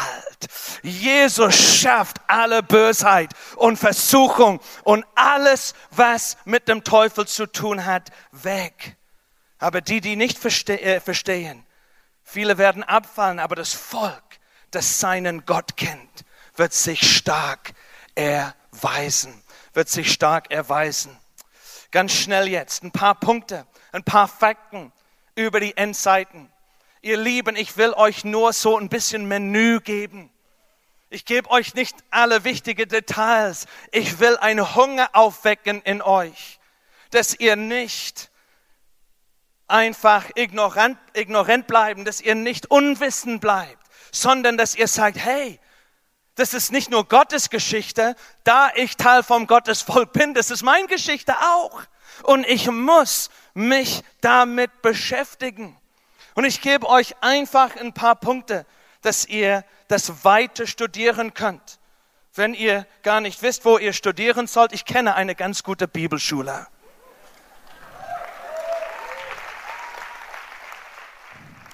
Jesus 0.83 1.55
schafft 1.55 2.19
alle 2.27 2.63
Bösheit 2.63 3.33
und 3.57 3.77
Versuchung 3.77 3.98
und 4.85 5.05
alles, 5.15 5.75
was 5.91 6.37
mit 6.45 6.69
dem 6.69 6.85
Teufel 6.85 7.27
zu 7.27 7.47
tun 7.47 7.85
hat, 7.85 8.11
weg. 8.33 8.97
Aber 9.59 9.81
die, 9.81 10.01
die 10.01 10.17
nicht 10.17 10.39
verste 10.39 10.81
äh, 10.81 11.01
verstehen, 11.01 11.65
viele 12.23 12.59
werden 12.59 12.85
abfallen, 12.85 13.39
aber 13.39 13.57
das 13.57 13.75
Volk, 13.75 14.23
das 14.71 15.01
seinen 15.01 15.45
Gott 15.47 15.77
kennt, 15.77 16.25
wird 16.57 16.73
sich 16.73 17.17
stark 17.17 17.73
erweisen, 18.15 19.43
wird 19.73 19.89
sich 19.89 20.13
stark 20.13 20.51
erweisen. 20.51 21.17
Ganz 21.91 22.13
schnell 22.13 22.49
jetzt 22.49 22.83
ein 22.83 22.93
paar 22.93 23.15
Punkte, 23.15 23.67
ein 23.93 24.05
paar 24.05 24.29
Fakten 24.29 24.93
über 25.35 25.61
die 25.61 25.77
Endzeiten. 25.77 26.53
Ihr 27.01 27.17
Lieben, 27.17 27.57
ich 27.57 27.77
will 27.77 27.93
euch 27.95 28.25
nur 28.25 28.53
so 28.53 28.77
ein 28.77 28.89
bisschen 28.89 29.27
Menü 29.27 29.81
geben. 29.81 30.31
Ich 31.11 31.25
gebe 31.25 31.51
euch 31.51 31.75
nicht 31.75 31.97
alle 32.11 32.45
wichtigen 32.45 32.87
Details. 32.89 33.67
Ich 33.93 34.21
will 34.21 34.37
einen 34.37 34.75
Hunger 34.75 35.09
aufwecken 35.15 35.81
in 35.83 36.03
euch, 36.03 36.61
dass 37.11 37.35
ihr 37.35 37.57
nicht 37.57 38.31
einfach 39.69 40.27
ignorant, 40.35 40.99
ignorant 41.15 41.67
bleiben, 41.67 42.05
dass 42.05 42.21
ihr 42.21 42.35
nicht 42.35 42.71
unwissend 42.71 43.41
bleibt, 43.41 43.87
sondern 44.13 44.59
dass 44.59 44.75
ihr 44.75 44.89
sagt, 44.89 45.17
hey, 45.17 45.59
das 46.35 46.53
ist 46.55 46.73
nicht 46.73 46.91
nur 46.91 47.09
Gottes 47.09 47.49
Geschichte, 47.49 48.15
da 48.45 48.71
ich 48.75 48.97
Teil 48.97 49.23
vom 49.23 49.47
Gottesvolk 49.47 50.13
bin, 50.13 50.35
das 50.35 50.51
ist 50.51 50.63
meine 50.63 50.87
Geschichte 50.87 51.35
auch. 51.39 51.83
Und 52.23 52.47
ich 52.47 52.71
muss 52.71 53.31
mich 53.55 54.03
damit 54.21 54.83
beschäftigen. 54.83 55.77
Und 56.35 56.45
ich 56.45 56.61
gebe 56.61 56.87
euch 56.87 57.17
einfach 57.23 57.77
ein 57.77 57.93
paar 57.93 58.15
Punkte, 58.15 58.67
dass 59.03 59.25
ihr 59.27 59.65
das 59.89 60.25
weiter 60.25 60.67
studieren 60.67 61.35
könnt. 61.35 61.79
Wenn 62.35 62.55
ihr 62.55 62.87
gar 63.03 63.21
nicht 63.21 63.43
wisst, 63.43 63.65
wo 63.65 63.79
ihr 63.79 63.93
studieren 63.93 64.47
sollt, 64.47 64.73
ich 64.73 64.85
kenne 64.85 65.15
eine 65.15 65.35
ganz 65.35 65.63
gute 65.63 65.89
Bibelschule. 65.89 66.67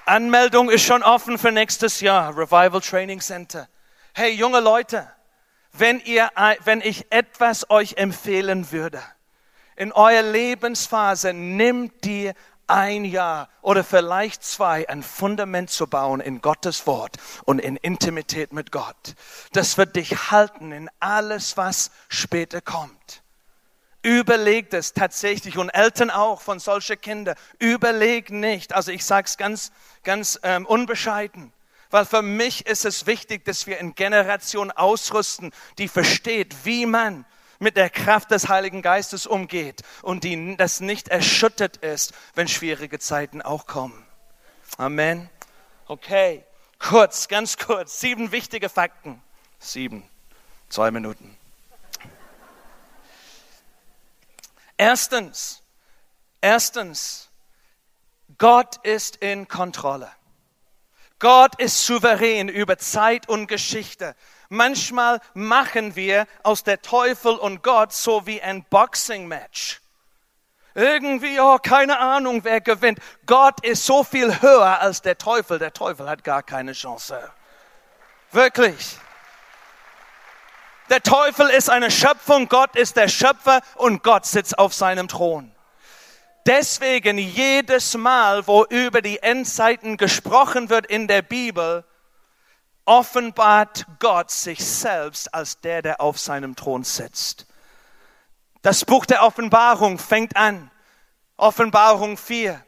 Anmeldung 0.05 0.69
ist 0.69 0.83
schon 0.83 1.01
offen 1.01 1.37
für 1.39 1.51
nächstes 1.51 1.99
Jahr, 1.99 2.37
Revival 2.37 2.79
Training 2.79 3.21
Center. 3.21 3.67
Hey, 4.13 4.31
junge 4.31 4.59
Leute, 4.59 5.11
wenn, 5.73 5.99
ihr, 5.99 6.29
wenn 6.63 6.81
ich 6.81 7.11
etwas 7.11 7.69
euch 7.69 7.97
empfehlen 7.97 8.71
würde, 8.71 9.01
in 9.75 9.91
eurer 9.91 10.21
Lebensphase, 10.21 11.33
nimmt 11.33 12.05
dir 12.05 12.33
ein 12.67 13.05
Jahr 13.05 13.49
oder 13.61 13.83
vielleicht 13.83 14.43
zwei 14.43 14.87
ein 14.89 15.03
Fundament 15.03 15.69
zu 15.69 15.87
bauen 15.87 16.19
in 16.19 16.41
Gottes 16.41 16.87
Wort 16.87 17.17
und 17.45 17.59
in 17.59 17.75
Intimität 17.75 18.53
mit 18.53 18.71
Gott. 18.71 19.15
Das 19.53 19.77
wird 19.77 19.95
dich 19.95 20.31
halten 20.31 20.71
in 20.71 20.89
alles, 20.99 21.57
was 21.57 21.91
später 22.09 22.61
kommt. 22.61 23.23
Überlegt 24.01 24.73
es 24.73 24.93
tatsächlich 24.93 25.57
und 25.57 25.69
Eltern 25.69 26.11
auch 26.11 26.41
von 26.41 26.59
solchen 26.59 27.01
Kindern. 27.01 27.35
Überleg 27.57 28.29
nicht. 28.29 28.73
Also 28.73 28.91
ich 28.91 29.03
sage 29.03 29.25
es 29.25 29.37
ganz, 29.37 29.71
ganz 30.03 30.39
ähm, 30.43 30.67
unbescheiden. 30.67 31.51
Weil 31.89 32.05
für 32.05 32.21
mich 32.21 32.65
ist 32.67 32.85
es 32.85 33.07
wichtig, 33.07 33.45
dass 33.45 33.67
wir 33.67 33.79
eine 33.79 33.93
Generation 33.93 34.69
ausrüsten, 34.71 35.51
die 35.77 35.87
versteht, 35.87 36.65
wie 36.65 36.85
man 36.85 37.25
mit 37.59 37.77
der 37.77 37.89
Kraft 37.89 38.31
des 38.31 38.47
Heiligen 38.47 38.81
Geistes 38.81 39.27
umgeht 39.27 39.81
und 40.01 40.23
die, 40.23 40.55
das 40.57 40.79
nicht 40.79 41.07
erschüttert 41.07 41.77
ist, 41.77 42.13
wenn 42.33 42.47
schwierige 42.47 42.99
Zeiten 42.99 43.41
auch 43.41 43.65
kommen. 43.65 44.05
Amen. 44.77 45.29
Okay, 45.87 46.43
kurz, 46.79 47.27
ganz 47.27 47.57
kurz, 47.57 47.99
sieben 47.99 48.31
wichtige 48.31 48.69
Fakten. 48.69 49.21
Sieben, 49.59 50.07
zwei 50.69 50.91
Minuten. 50.91 51.37
Erstens, 54.77 55.61
erstens, 56.41 57.29
Gott 58.37 58.77
ist 58.83 59.17
in 59.17 59.47
Kontrolle. 59.47 60.11
Gott 61.19 61.59
ist 61.59 61.85
souverän 61.85 62.49
über 62.49 62.77
Zeit 62.77 63.29
und 63.29 63.47
Geschichte. 63.47 64.15
Manchmal 64.49 65.19
machen 65.33 65.95
wir 65.95 66.27
aus 66.43 66.63
der 66.63 66.81
Teufel 66.81 67.35
und 67.35 67.63
Gott 67.63 67.93
so 67.93 68.25
wie 68.25 68.41
ein 68.41 68.63
Boxing-Match. 68.69 69.81
Irgendwie, 70.75 71.39
oh, 71.39 71.57
keine 71.57 71.99
Ahnung, 71.99 72.43
wer 72.43 72.59
gewinnt. 72.59 72.99
Gott 73.25 73.65
ist 73.65 73.85
so 73.85 74.03
viel 74.03 74.41
höher 74.41 74.81
als 74.81 75.01
der 75.01 75.17
Teufel. 75.17 75.57
Der 75.57 75.71
Teufel 75.71 76.09
hat 76.09 76.23
gar 76.23 76.43
keine 76.43 76.73
Chance. 76.73 77.31
Wirklich. 78.31 78.97
Der 80.89 81.01
Teufel 81.01 81.49
ist 81.49 81.69
eine 81.69 81.89
Schöpfung, 81.89 82.47
Gott 82.47 82.75
ist 82.75 82.95
der 82.95 83.07
Schöpfer 83.07 83.61
und 83.75 84.03
Gott 84.03 84.25
sitzt 84.25 84.59
auf 84.59 84.73
seinem 84.73 85.07
Thron. 85.07 85.51
Deswegen 86.45 87.17
jedes 87.17 87.95
Mal, 87.95 88.45
wo 88.45 88.65
über 88.65 89.01
die 89.01 89.23
Endzeiten 89.23 89.97
gesprochen 89.97 90.69
wird 90.69 90.85
in 90.85 91.07
der 91.07 91.23
Bibel, 91.23 91.85
offenbart 92.85 93.85
Gott 93.99 94.31
sich 94.31 94.63
selbst 94.63 95.33
als 95.33 95.59
der, 95.59 95.81
der 95.81 96.01
auf 96.01 96.19
seinem 96.19 96.55
Thron 96.55 96.83
sitzt. 96.83 97.47
Das 98.61 98.85
Buch 98.85 99.05
der 99.05 99.23
Offenbarung 99.23 99.99
fängt 99.99 100.35
an. 100.37 100.71
Offenbarung 101.37 102.17
4. 102.17 102.63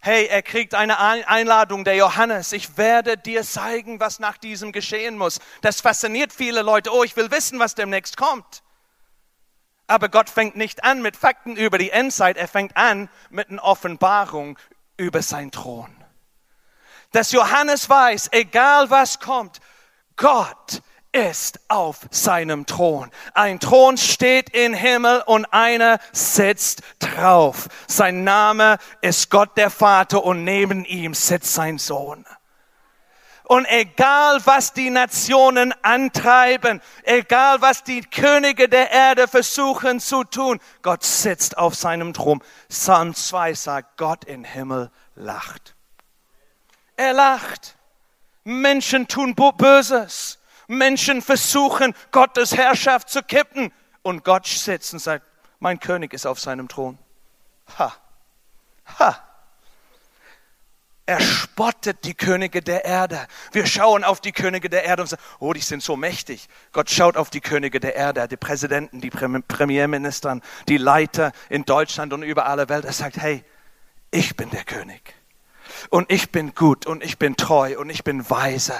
Hey, 0.00 0.26
er 0.26 0.42
kriegt 0.42 0.74
eine 0.74 0.98
Einladung, 0.98 1.84
der 1.84 1.96
Johannes. 1.96 2.52
Ich 2.52 2.76
werde 2.76 3.16
dir 3.16 3.42
zeigen, 3.42 4.00
was 4.00 4.20
nach 4.20 4.38
diesem 4.38 4.72
geschehen 4.72 5.18
muss. 5.18 5.40
Das 5.60 5.80
fasziniert 5.80 6.32
viele 6.32 6.62
Leute. 6.62 6.92
Oh, 6.92 7.02
ich 7.02 7.16
will 7.16 7.30
wissen, 7.30 7.58
was 7.58 7.74
demnächst 7.74 8.16
kommt. 8.16 8.62
Aber 9.88 10.08
Gott 10.08 10.30
fängt 10.30 10.56
nicht 10.56 10.84
an 10.84 11.02
mit 11.02 11.16
Fakten 11.16 11.56
über 11.56 11.78
die 11.78 11.90
Endzeit. 11.90 12.36
Er 12.36 12.48
fängt 12.48 12.76
an 12.76 13.08
mit 13.30 13.50
einer 13.50 13.64
Offenbarung 13.64 14.58
über 14.96 15.22
sein 15.22 15.50
Thron 15.50 15.98
dass 17.12 17.32
Johannes 17.32 17.88
weiß, 17.88 18.28
egal 18.32 18.90
was 18.90 19.20
kommt, 19.20 19.60
Gott 20.16 20.82
ist 21.12 21.60
auf 21.68 22.00
seinem 22.10 22.66
Thron. 22.66 23.10
Ein 23.34 23.60
Thron 23.60 23.96
steht 23.96 24.50
im 24.54 24.74
Himmel 24.74 25.22
und 25.26 25.46
einer 25.46 25.98
sitzt 26.12 26.82
drauf. 26.98 27.68
Sein 27.86 28.24
Name 28.24 28.78
ist 29.00 29.30
Gott 29.30 29.56
der 29.56 29.70
Vater 29.70 30.22
und 30.24 30.44
neben 30.44 30.84
ihm 30.84 31.14
sitzt 31.14 31.54
sein 31.54 31.78
Sohn. 31.78 32.26
Und 33.44 33.64
egal 33.70 34.40
was 34.44 34.74
die 34.74 34.90
Nationen 34.90 35.72
antreiben, 35.82 36.82
egal 37.04 37.62
was 37.62 37.82
die 37.82 38.02
Könige 38.02 38.68
der 38.68 38.90
Erde 38.90 39.26
versuchen 39.26 40.00
zu 40.00 40.24
tun, 40.24 40.60
Gott 40.82 41.02
sitzt 41.02 41.56
auf 41.56 41.74
seinem 41.74 42.12
Thron. 42.12 42.42
Psalm 42.68 43.14
2 43.14 43.54
sagt, 43.54 43.96
Gott 43.96 44.26
im 44.26 44.44
Himmel 44.44 44.90
lacht. 45.14 45.77
Er 46.98 47.12
lacht. 47.12 47.76
Menschen 48.42 49.06
tun 49.06 49.36
Böses. 49.36 50.38
Menschen 50.66 51.22
versuchen, 51.22 51.94
Gottes 52.10 52.56
Herrschaft 52.56 53.08
zu 53.08 53.22
kippen. 53.22 53.72
Und 54.02 54.24
Gott 54.24 54.48
sitzt 54.48 54.92
und 54.92 54.98
sagt, 54.98 55.24
mein 55.60 55.78
König 55.78 56.12
ist 56.12 56.26
auf 56.26 56.40
seinem 56.40 56.68
Thron. 56.68 56.98
Ha, 57.78 57.94
ha. 58.98 59.22
Er 61.06 61.20
spottet 61.20 62.04
die 62.04 62.14
Könige 62.14 62.62
der 62.62 62.84
Erde. 62.84 63.28
Wir 63.52 63.66
schauen 63.66 64.02
auf 64.02 64.20
die 64.20 64.32
Könige 64.32 64.68
der 64.68 64.84
Erde 64.84 65.02
und 65.02 65.08
sagen, 65.08 65.22
oh, 65.38 65.52
die 65.52 65.60
sind 65.60 65.82
so 65.82 65.96
mächtig. 65.96 66.48
Gott 66.72 66.90
schaut 66.90 67.16
auf 67.16 67.30
die 67.30 67.40
Könige 67.40 67.78
der 67.78 67.94
Erde, 67.94 68.26
die 68.26 68.36
Präsidenten, 68.36 69.00
die 69.00 69.10
Premierminister, 69.10 70.40
die 70.68 70.78
Leiter 70.78 71.32
in 71.48 71.64
Deutschland 71.64 72.12
und 72.12 72.24
über 72.24 72.46
alle 72.46 72.68
Welt. 72.68 72.84
Er 72.84 72.92
sagt, 72.92 73.18
hey, 73.18 73.44
ich 74.10 74.36
bin 74.36 74.50
der 74.50 74.64
König. 74.64 75.14
Und 75.90 76.10
ich 76.10 76.30
bin 76.30 76.54
gut 76.54 76.86
und 76.86 77.02
ich 77.02 77.18
bin 77.18 77.36
treu 77.36 77.78
und 77.78 77.90
ich 77.90 78.04
bin 78.04 78.28
weise 78.30 78.74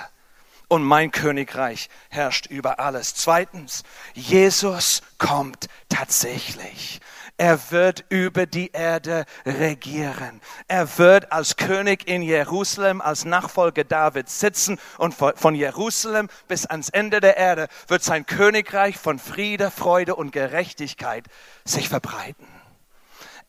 und 0.68 0.82
mein 0.82 1.10
Königreich 1.10 1.88
herrscht 2.10 2.46
über 2.46 2.78
alles. 2.78 3.14
Zweitens, 3.14 3.82
Jesus 4.14 5.02
kommt 5.16 5.68
tatsächlich. 5.88 7.00
Er 7.40 7.70
wird 7.70 8.04
über 8.08 8.46
die 8.46 8.72
Erde 8.72 9.24
regieren. 9.46 10.40
Er 10.66 10.98
wird 10.98 11.30
als 11.30 11.56
König 11.56 12.08
in 12.08 12.20
Jerusalem, 12.20 13.00
als 13.00 13.24
Nachfolger 13.24 13.84
Davids 13.84 14.40
sitzen 14.40 14.78
und 14.98 15.14
von 15.14 15.54
Jerusalem 15.54 16.28
bis 16.48 16.66
ans 16.66 16.88
Ende 16.88 17.20
der 17.20 17.36
Erde 17.36 17.68
wird 17.86 18.02
sein 18.02 18.26
Königreich 18.26 18.98
von 18.98 19.20
Friede, 19.20 19.70
Freude 19.70 20.16
und 20.16 20.32
Gerechtigkeit 20.32 21.26
sich 21.64 21.88
verbreiten. 21.88 22.46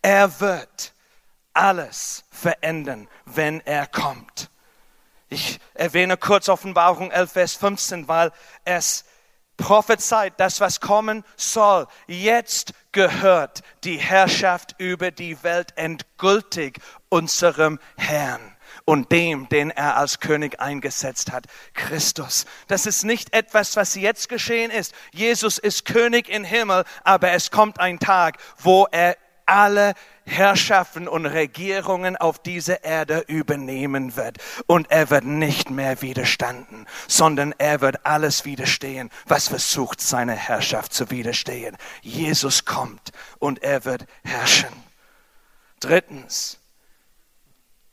Er 0.04 0.40
wird 0.40 0.94
alles 1.54 2.24
verändern, 2.32 3.08
wenn 3.26 3.62
er 3.62 3.88
kommt. 3.88 4.50
Ich 5.30 5.60
erwähne 5.74 6.18
kurz 6.18 6.50
Offenbarung 6.50 7.12
11, 7.12 7.32
Vers 7.32 7.54
15, 7.56 8.08
weil 8.08 8.32
es 8.66 9.06
prophezeit, 9.58 10.34
das 10.38 10.60
was 10.60 10.80
kommen 10.80 11.24
soll. 11.36 11.86
Jetzt 12.08 12.74
gehört 12.92 13.62
die 13.84 13.98
Herrschaft 13.98 14.76
über 14.80 15.12
die 15.12 15.44
Welt 15.44 15.74
endgültig 15.76 16.80
unserem 17.10 17.80
Herrn 17.98 18.56
und 18.86 19.12
dem, 19.12 19.48
den 19.50 19.70
er 19.70 19.98
als 19.98 20.20
König 20.20 20.60
eingesetzt 20.60 21.32
hat, 21.32 21.46
Christus. 21.76 22.46
Das 22.68 22.88
ist 22.88 23.04
nicht 23.04 23.34
etwas, 23.36 23.76
was 23.76 23.94
jetzt 23.94 24.30
geschehen 24.30 24.72
ist. 24.72 24.96
Jesus 25.12 25.60
ist 25.60 25.86
König 25.86 26.28
im 26.28 26.44
Himmel, 26.44 26.86
aber 27.04 27.32
es 27.32 27.52
kommt 27.52 27.80
ein 27.80 28.00
Tag, 28.00 28.38
wo 28.58 28.88
er 28.92 29.16
alle 29.50 29.94
Herrschaften 30.26 31.08
und 31.08 31.26
Regierungen 31.26 32.16
auf 32.16 32.40
dieser 32.40 32.84
Erde 32.84 33.24
übernehmen 33.28 34.16
wird. 34.16 34.38
Und 34.68 34.92
er 34.92 35.10
wird 35.10 35.26
nicht 35.26 35.70
mehr 35.72 36.02
widerstanden, 36.02 36.86
sondern 37.08 37.54
er 37.58 37.82
wird 37.82 38.06
alles 38.06 38.46
widerstehen, 38.46 39.10
was 39.26 39.48
versucht, 39.48 40.02
seine 40.02 40.34
Herrschaft 40.34 40.94
zu 40.94 41.10
widerstehen. 41.10 41.76
Jesus 42.02 42.66
kommt 42.66 43.12
und 43.40 43.64
er 43.64 43.86
wird 43.86 44.06
herrschen. 44.24 44.70
Drittens, 45.80 46.60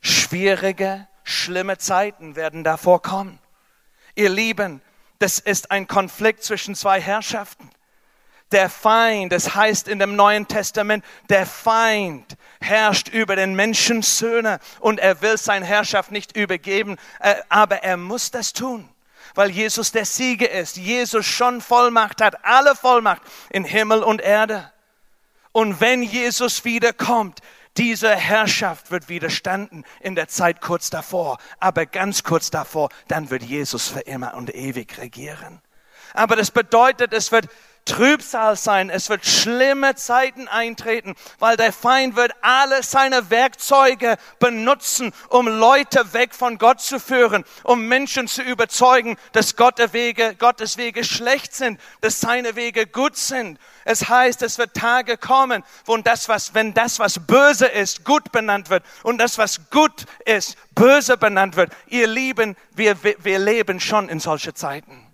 schwierige, 0.01 1.09
schlimme 1.25 1.79
Zeiten 1.79 2.37
werden 2.37 2.65
davor 2.65 3.01
kommen. 3.01 3.39
Ihr 4.15 4.29
Lieben, 4.29 4.83
das 5.19 5.39
ist 5.39 5.71
ein 5.71 5.87
Konflikt 5.87 6.43
zwischen 6.43 6.75
zwei 6.75 7.01
Herrschaften. 7.01 7.71
Der 8.53 8.71
Feind, 8.71 9.33
das 9.33 9.55
heißt 9.57 9.89
in 9.89 9.99
dem 9.99 10.15
Neuen 10.15 10.47
Testament, 10.47 11.05
der 11.29 11.47
Feind 11.47 12.37
herrscht 12.61 13.09
über 13.09 13.35
den 13.35 13.55
Menschensöhne 13.57 14.61
und 14.79 15.01
er 15.01 15.21
will 15.21 15.37
seine 15.37 15.67
Herrschaft 15.67 16.13
nicht 16.13 16.37
übergeben, 16.37 16.97
äh, 17.21 17.35
aber 17.49 17.83
er 17.83 17.97
muss 17.97 18.31
das 18.31 18.53
tun, 18.53 18.89
weil 19.35 19.51
Jesus 19.51 19.91
der 19.91 20.05
Sieger 20.05 20.51
ist. 20.51 20.77
Jesus 20.77 21.27
schon 21.27 21.61
Vollmacht 21.61 22.23
hat, 22.23 22.45
alle 22.45 22.77
Vollmacht 22.77 23.23
in 23.51 23.65
Himmel 23.65 24.05
und 24.05 24.21
Erde. 24.21 24.71
Und 25.51 25.81
wenn 25.81 26.03
Jesus 26.03 26.65
wiederkommt, 26.65 27.41
diese 27.77 28.15
Herrschaft 28.15 28.91
wird 28.91 29.09
widerstanden 29.09 29.85
in 30.01 30.15
der 30.15 30.29
Zeit 30.29 30.61
kurz 30.61 30.89
davor, 30.89 31.39
aber 31.61 31.85
ganz 31.85 32.23
kurz 32.23 32.51
davor, 32.51 32.91
dann 33.09 33.31
wird 33.31 33.43
Jesus 33.43 33.89
für 33.89 34.01
immer 34.01 34.35
und 34.35 34.55
ewig 34.55 34.99
regieren. 34.99 35.61
Aber 36.15 36.37
das 36.37 36.51
bedeutet, 36.51 37.13
es 37.13 37.33
wird 37.33 37.49
Trübsal 37.87 38.57
sein, 38.57 38.91
es 38.91 39.09
wird 39.09 39.25
schlimme 39.25 39.95
Zeiten 39.95 40.49
eintreten, 40.49 41.15
weil 41.39 41.57
der 41.57 41.73
Feind 41.73 42.17
wird 42.17 42.33
alle 42.43 42.83
seine 42.83 43.31
Werkzeuge 43.31 44.17
benutzen, 44.39 45.13
um 45.29 45.47
Leute 45.47 46.13
weg 46.13 46.35
von 46.35 46.59
Gott 46.59 46.81
zu 46.81 47.01
führen, 47.01 47.45
um 47.63 47.89
Menschen 47.89 48.29
zu 48.29 48.43
überzeugen, 48.43 49.17
dass 49.33 49.57
Gottes 49.57 49.93
Wege, 49.93 50.35
Gottes 50.35 50.77
Wege 50.77 51.05
schlecht 51.05 51.55
sind, 51.55 51.81
dass 52.01 52.21
seine 52.21 52.57
Wege 52.57 52.87
gut 52.87 53.17
sind. 53.17 53.59
Es 53.85 54.09
heißt, 54.09 54.43
es 54.43 54.59
wird 54.59 54.75
Tage 54.75 55.17
kommen, 55.17 55.63
wo 55.85 55.97
das, 55.97 56.29
was, 56.29 56.55
wenn 56.55 56.75
das, 56.75 56.99
was 56.99 57.21
böse 57.25 57.67
ist, 57.67 58.05
gut 58.05 58.33
benannt 58.33 58.69
wird 58.69 58.85
und 59.05 59.19
das, 59.19 59.39
was 59.39 59.71
gut 59.71 60.07
ist, 60.25 60.57
böse 60.75 61.17
benannt 61.17 61.57
wird. 61.57 61.73
Ihr 61.87 62.09
Lieben, 62.09 62.57
wir, 62.75 62.97
wir 63.03 63.39
leben 63.39 63.79
schon 63.79 64.09
in 64.09 64.19
solche 64.19 64.55
Zeiten. 64.55 65.07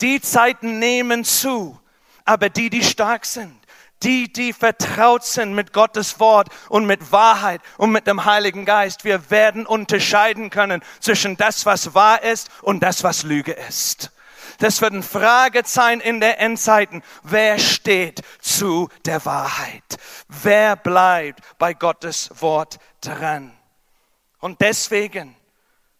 Die 0.00 0.20
Zeiten 0.20 0.80
nehmen 0.80 1.24
zu 1.24 1.78
aber 2.24 2.48
die, 2.48 2.70
die 2.70 2.84
stark 2.84 3.26
sind, 3.26 3.58
die, 4.02 4.32
die 4.32 4.52
vertraut 4.52 5.24
sind 5.24 5.54
mit 5.54 5.72
Gottes 5.72 6.18
Wort 6.18 6.48
und 6.68 6.86
mit 6.86 7.12
Wahrheit 7.12 7.60
und 7.78 7.92
mit 7.92 8.06
dem 8.06 8.24
Heiligen 8.24 8.64
Geist, 8.64 9.04
wir 9.04 9.30
werden 9.30 9.66
unterscheiden 9.66 10.50
können 10.50 10.82
zwischen 11.00 11.36
das, 11.36 11.66
was 11.66 11.94
wahr 11.94 12.22
ist 12.22 12.50
und 12.62 12.80
das, 12.80 13.04
was 13.04 13.22
Lüge 13.22 13.52
ist. 13.52 14.10
Das 14.58 14.80
wird 14.80 14.92
ein 14.92 15.02
Fragezeichen 15.02 16.00
in 16.00 16.20
der 16.20 16.38
Endzeiten. 16.40 17.02
Wer 17.22 17.58
steht 17.58 18.22
zu 18.40 18.88
der 19.04 19.24
Wahrheit? 19.24 19.82
Wer 20.28 20.76
bleibt 20.76 21.40
bei 21.58 21.74
Gottes 21.74 22.30
Wort 22.40 22.78
dran? 23.00 23.52
Und 24.38 24.60
deswegen, 24.60 25.36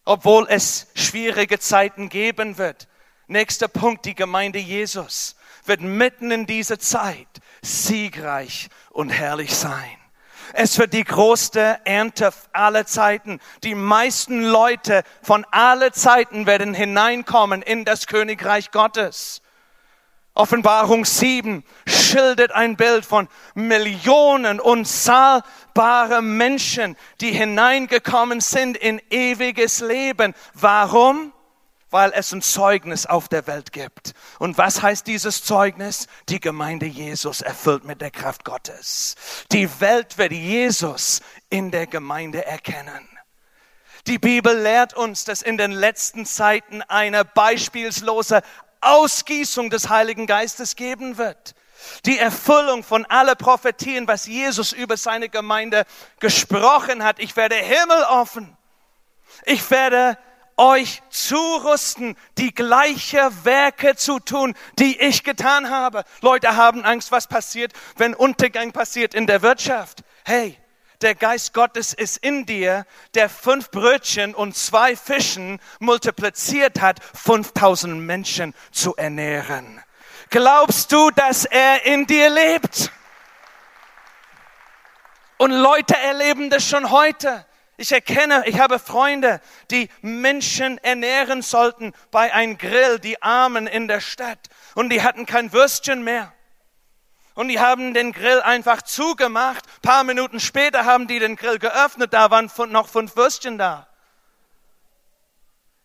obwohl 0.05 0.45
es 0.49 0.87
schwierige 0.95 1.59
Zeiten 1.59 2.09
geben 2.09 2.57
wird, 2.57 2.87
nächster 3.27 3.67
Punkt, 3.67 4.05
die 4.05 4.15
Gemeinde 4.15 4.59
Jesus 4.59 5.35
wird 5.65 5.81
mitten 5.81 6.31
in 6.31 6.45
dieser 6.45 6.79
Zeit 6.79 7.27
siegreich 7.61 8.69
und 8.89 9.09
herrlich 9.09 9.55
sein. 9.55 9.97
Es 10.55 10.77
wird 10.77 10.93
die 10.93 11.03
größte 11.03 11.79
Ernte 11.83 12.31
aller 12.51 12.85
Zeiten. 12.85 13.39
Die 13.63 13.73
meisten 13.73 14.43
Leute 14.43 15.03
von 15.23 15.45
aller 15.49 15.91
Zeiten 15.93 16.45
werden 16.45 16.73
hineinkommen 16.75 17.63
in 17.63 17.85
das 17.85 18.05
Königreich 18.05 18.69
Gottes. 18.71 19.41
Offenbarung 20.35 21.05
7 21.05 21.63
schildert 21.87 22.51
ein 22.51 22.75
Bild 22.75 23.05
von 23.05 23.27
Millionen 23.53 24.59
unzahlbare 24.59 26.21
Menschen, 26.21 26.97
die 27.21 27.31
hineingekommen 27.31 28.41
sind 28.41 28.75
in 28.77 28.99
ewiges 29.11 29.79
Leben. 29.79 30.33
Warum? 30.53 31.33
Weil 31.93 32.11
es 32.15 32.33
ein 32.33 32.41
Zeugnis 32.41 33.05
auf 33.05 33.29
der 33.29 33.45
Welt 33.45 33.71
gibt. 33.71 34.15
Und 34.39 34.57
was 34.57 34.81
heißt 34.81 35.05
dieses 35.05 35.43
Zeugnis? 35.43 36.07
Die 36.27 36.39
Gemeinde 36.39 36.87
Jesus 36.87 37.41
erfüllt 37.41 37.83
mit 37.83 38.01
der 38.01 38.09
Kraft 38.09 38.43
Gottes. 38.43 39.15
Die 39.51 39.69
Welt 39.79 40.17
wird 40.17 40.31
Jesus 40.31 41.21
in 41.51 41.69
der 41.69 41.85
Gemeinde 41.85 42.45
erkennen. 42.47 43.07
Die 44.07 44.17
Bibel 44.17 44.59
lehrt 44.59 44.95
uns, 44.95 45.23
dass 45.23 45.43
in 45.43 45.59
den 45.59 45.71
letzten 45.71 46.25
Zeiten 46.25 46.81
eine 46.81 47.23
beispielslose 47.23 48.41
Ausgießung 48.81 49.69
des 49.69 49.87
Heiligen 49.87 50.25
Geistes 50.25 50.75
geben 50.75 51.19
wird. 51.19 51.53
Die 52.07 52.17
Erfüllung 52.17 52.83
von 52.83 53.05
alle 53.05 53.35
Prophetien, 53.35 54.07
was 54.07 54.25
Jesus 54.25 54.73
über 54.73 54.97
seine 54.97 55.29
Gemeinde 55.29 55.85
gesprochen 56.19 57.03
hat. 57.03 57.19
Ich 57.19 57.35
werde 57.35 57.55
Himmel 57.55 58.03
offen. 58.09 58.57
Ich 59.45 59.69
werde 59.69 60.17
euch 60.57 61.01
zurüsten, 61.09 62.15
die 62.37 62.53
gleiche 62.53 63.31
Werke 63.43 63.95
zu 63.95 64.19
tun, 64.19 64.55
die 64.79 64.99
ich 64.99 65.23
getan 65.23 65.69
habe. 65.69 66.03
Leute 66.21 66.55
haben 66.55 66.83
Angst, 66.83 67.11
was 67.11 67.27
passiert, 67.27 67.73
wenn 67.97 68.13
Untergang 68.13 68.71
passiert 68.71 69.13
in 69.13 69.27
der 69.27 69.41
Wirtschaft. 69.41 70.03
Hey, 70.25 70.57
Der 71.03 71.15
Geist 71.15 71.53
Gottes 71.53 71.91
ist 71.93 72.15
in 72.19 72.45
dir, 72.45 72.85
der 73.13 73.27
fünf 73.27 73.71
Brötchen 73.71 74.33
und 74.33 74.55
zwei 74.55 74.95
Fischen 74.95 75.59
multipliziert 75.79 76.79
hat, 76.79 77.01
5000 77.13 77.99
Menschen 77.99 78.53
zu 78.71 78.95
ernähren. 78.95 79.83
Glaubst 80.29 80.93
du, 80.93 81.11
dass 81.11 81.43
er 81.43 81.85
in 81.85 82.07
dir 82.07 82.29
lebt? 82.29 82.89
Und 85.37 85.51
Leute 85.51 85.97
erleben 85.97 86.49
das 86.49 86.65
schon 86.65 86.89
heute. 86.89 87.45
Ich 87.83 87.91
erkenne, 87.91 88.43
ich 88.45 88.61
habe 88.61 88.79
Freunde, 88.79 89.41
die 89.69 89.89
Menschen 90.01 90.77
ernähren 90.77 91.41
sollten 91.41 91.91
bei 92.11 92.33
einem 92.33 92.57
Grill, 92.57 92.97
die 92.97 93.21
Armen 93.21 93.67
in 93.67 93.89
der 93.89 93.99
Stadt. 93.99 94.39
Und 94.73 94.89
die 94.89 95.01
hatten 95.01 95.25
kein 95.25 95.51
Würstchen 95.51 96.01
mehr. 96.01 96.31
Und 97.33 97.49
die 97.49 97.59
haben 97.59 97.93
den 97.93 98.13
Grill 98.13 98.41
einfach 98.41 98.83
zugemacht. 98.83 99.65
Ein 99.67 99.81
paar 99.81 100.03
Minuten 100.05 100.39
später 100.39 100.85
haben 100.85 101.09
die 101.09 101.19
den 101.19 101.35
Grill 101.35 101.59
geöffnet. 101.59 102.13
Da 102.13 102.31
waren 102.31 102.49
noch 102.69 102.87
fünf 102.87 103.17
Würstchen 103.17 103.57
da. 103.57 103.89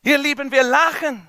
Hier 0.05 0.18
lieben 0.18 0.53
wir 0.53 0.62
lachen. 0.62 1.27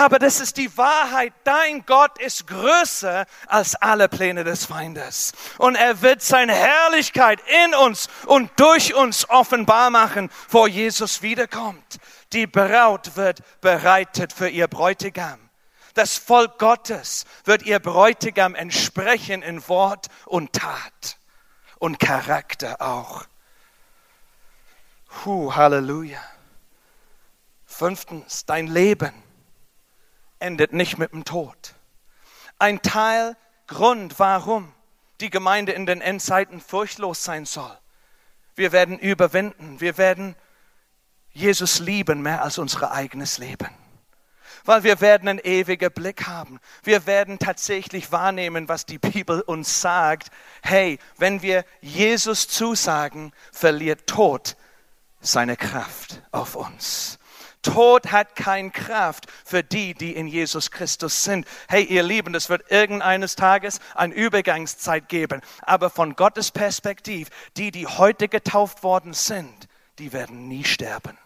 Aber 0.00 0.18
das 0.18 0.40
ist 0.40 0.56
die 0.56 0.74
Wahrheit. 0.78 1.34
Dein 1.44 1.84
Gott 1.84 2.18
ist 2.18 2.46
größer 2.46 3.26
als 3.46 3.74
alle 3.74 4.08
Pläne 4.08 4.44
des 4.44 4.64
Feindes. 4.64 5.32
Und 5.58 5.74
er 5.74 6.00
wird 6.00 6.22
seine 6.22 6.54
Herrlichkeit 6.54 7.38
in 7.66 7.74
uns 7.74 8.08
und 8.24 8.50
durch 8.58 8.94
uns 8.94 9.28
offenbar 9.28 9.90
machen, 9.90 10.30
vor 10.48 10.68
Jesus 10.68 11.20
wiederkommt. 11.20 11.98
Die 12.32 12.46
Braut 12.46 13.14
wird 13.16 13.42
bereitet 13.60 14.32
für 14.32 14.48
ihr 14.48 14.68
Bräutigam. 14.68 15.38
Das 15.92 16.16
Volk 16.16 16.58
Gottes 16.58 17.26
wird 17.44 17.64
ihr 17.64 17.78
Bräutigam 17.78 18.54
entsprechen 18.54 19.42
in 19.42 19.68
Wort 19.68 20.06
und 20.24 20.54
Tat 20.54 21.18
und 21.78 21.98
Charakter 21.98 22.80
auch. 22.80 23.26
Huh, 25.26 25.54
Halleluja. 25.54 26.22
Fünftens, 27.66 28.46
dein 28.46 28.66
Leben 28.66 29.12
endet 30.40 30.72
nicht 30.72 30.98
mit 30.98 31.12
dem 31.12 31.24
Tod. 31.24 31.74
Ein 32.58 32.82
Teil 32.82 33.36
Grund, 33.66 34.18
warum 34.18 34.72
die 35.20 35.30
Gemeinde 35.30 35.72
in 35.72 35.86
den 35.86 36.00
Endzeiten 36.00 36.60
furchtlos 36.60 37.22
sein 37.22 37.44
soll. 37.44 37.78
Wir 38.56 38.72
werden 38.72 38.98
überwinden, 38.98 39.80
wir 39.80 39.96
werden 39.96 40.34
Jesus 41.32 41.78
lieben 41.78 42.22
mehr 42.22 42.42
als 42.42 42.58
unser 42.58 42.90
eigenes 42.90 43.38
Leben. 43.38 43.68
Weil 44.64 44.82
wir 44.82 45.00
werden 45.00 45.28
einen 45.28 45.38
ewigen 45.38 45.92
Blick 45.92 46.26
haben. 46.26 46.58
Wir 46.82 47.06
werden 47.06 47.38
tatsächlich 47.38 48.12
wahrnehmen, 48.12 48.68
was 48.68 48.84
die 48.84 48.98
Bibel 48.98 49.40
uns 49.40 49.80
sagt. 49.80 50.30
Hey, 50.62 50.98
wenn 51.16 51.40
wir 51.40 51.64
Jesus 51.80 52.48
zusagen, 52.48 53.32
verliert 53.52 54.06
Tod 54.06 54.56
seine 55.20 55.56
Kraft 55.56 56.22
auf 56.32 56.56
uns. 56.56 57.19
Tod 57.62 58.10
hat 58.10 58.36
keine 58.36 58.70
Kraft 58.70 59.26
für 59.44 59.62
die, 59.62 59.94
die 59.94 60.14
in 60.14 60.26
Jesus 60.26 60.70
Christus 60.70 61.24
sind. 61.24 61.46
Hey, 61.68 61.84
ihr 61.84 62.02
Lieben, 62.02 62.34
es 62.34 62.48
wird 62.48 62.70
irgendeines 62.70 63.36
Tages 63.36 63.80
eine 63.94 64.14
Übergangszeit 64.14 65.08
geben. 65.08 65.42
Aber 65.62 65.90
von 65.90 66.16
Gottes 66.16 66.50
Perspektiv, 66.50 67.28
die, 67.56 67.70
die 67.70 67.86
heute 67.86 68.28
getauft 68.28 68.82
worden 68.82 69.12
sind, 69.12 69.68
die 69.98 70.12
werden 70.12 70.48
nie 70.48 70.64
sterben. 70.64 71.18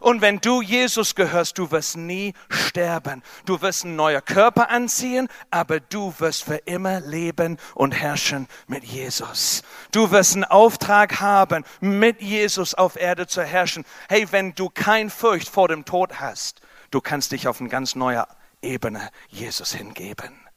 Und 0.00 0.20
wenn 0.20 0.38
du 0.38 0.62
Jesus 0.62 1.14
gehörst, 1.14 1.58
du 1.58 1.70
wirst 1.70 1.96
nie 1.96 2.34
sterben. 2.48 3.22
Du 3.44 3.60
wirst 3.60 3.84
einen 3.84 3.96
neuen 3.96 4.24
Körper 4.24 4.70
anziehen, 4.70 5.28
aber 5.50 5.80
du 5.80 6.14
wirst 6.18 6.44
für 6.44 6.56
immer 6.56 7.00
leben 7.00 7.58
und 7.74 7.92
herrschen 7.92 8.48
mit 8.66 8.84
Jesus. 8.84 9.62
Du 9.92 10.10
wirst 10.10 10.34
einen 10.34 10.44
Auftrag 10.44 11.20
haben, 11.20 11.64
mit 11.80 12.20
Jesus 12.20 12.74
auf 12.74 12.96
Erde 12.96 13.26
zu 13.26 13.42
herrschen. 13.42 13.84
Hey, 14.08 14.26
wenn 14.30 14.54
du 14.54 14.68
kein 14.68 15.10
Furcht 15.10 15.48
vor 15.48 15.68
dem 15.68 15.84
Tod 15.84 16.20
hast, 16.20 16.60
du 16.90 17.00
kannst 17.00 17.32
dich 17.32 17.48
auf 17.48 17.60
eine 17.60 17.68
ganz 17.68 17.94
neue 17.94 18.26
Ebene 18.60 19.10
Jesus 19.28 19.72
hingeben 19.72 20.47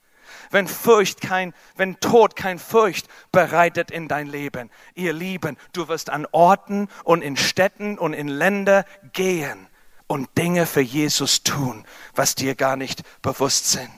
wenn 0.52 0.68
Furcht 0.68 1.22
kein, 1.22 1.54
wenn 1.76 2.00
Tod 2.00 2.36
kein 2.36 2.60
Furcht 2.60 3.08
bereitet 3.32 3.90
in 3.90 4.08
dein 4.08 4.28
Leben. 4.28 4.70
Ihr 4.94 5.14
Lieben, 5.14 5.58
du 5.74 5.88
wirst 5.88 6.10
an 6.10 6.28
Orten 6.32 6.90
und 7.04 7.22
in 7.22 7.38
Städten 7.38 7.98
und 7.98 8.14
in 8.14 8.28
Länder 8.28 8.86
gehen 9.14 9.68
und 10.08 10.38
Dinge 10.38 10.66
für 10.66 10.82
Jesus 10.82 11.44
tun, 11.44 11.86
was 12.14 12.36
dir 12.36 12.56
gar 12.56 12.76
nicht 12.76 13.02
bewusst 13.22 13.72
sind. 13.72 13.90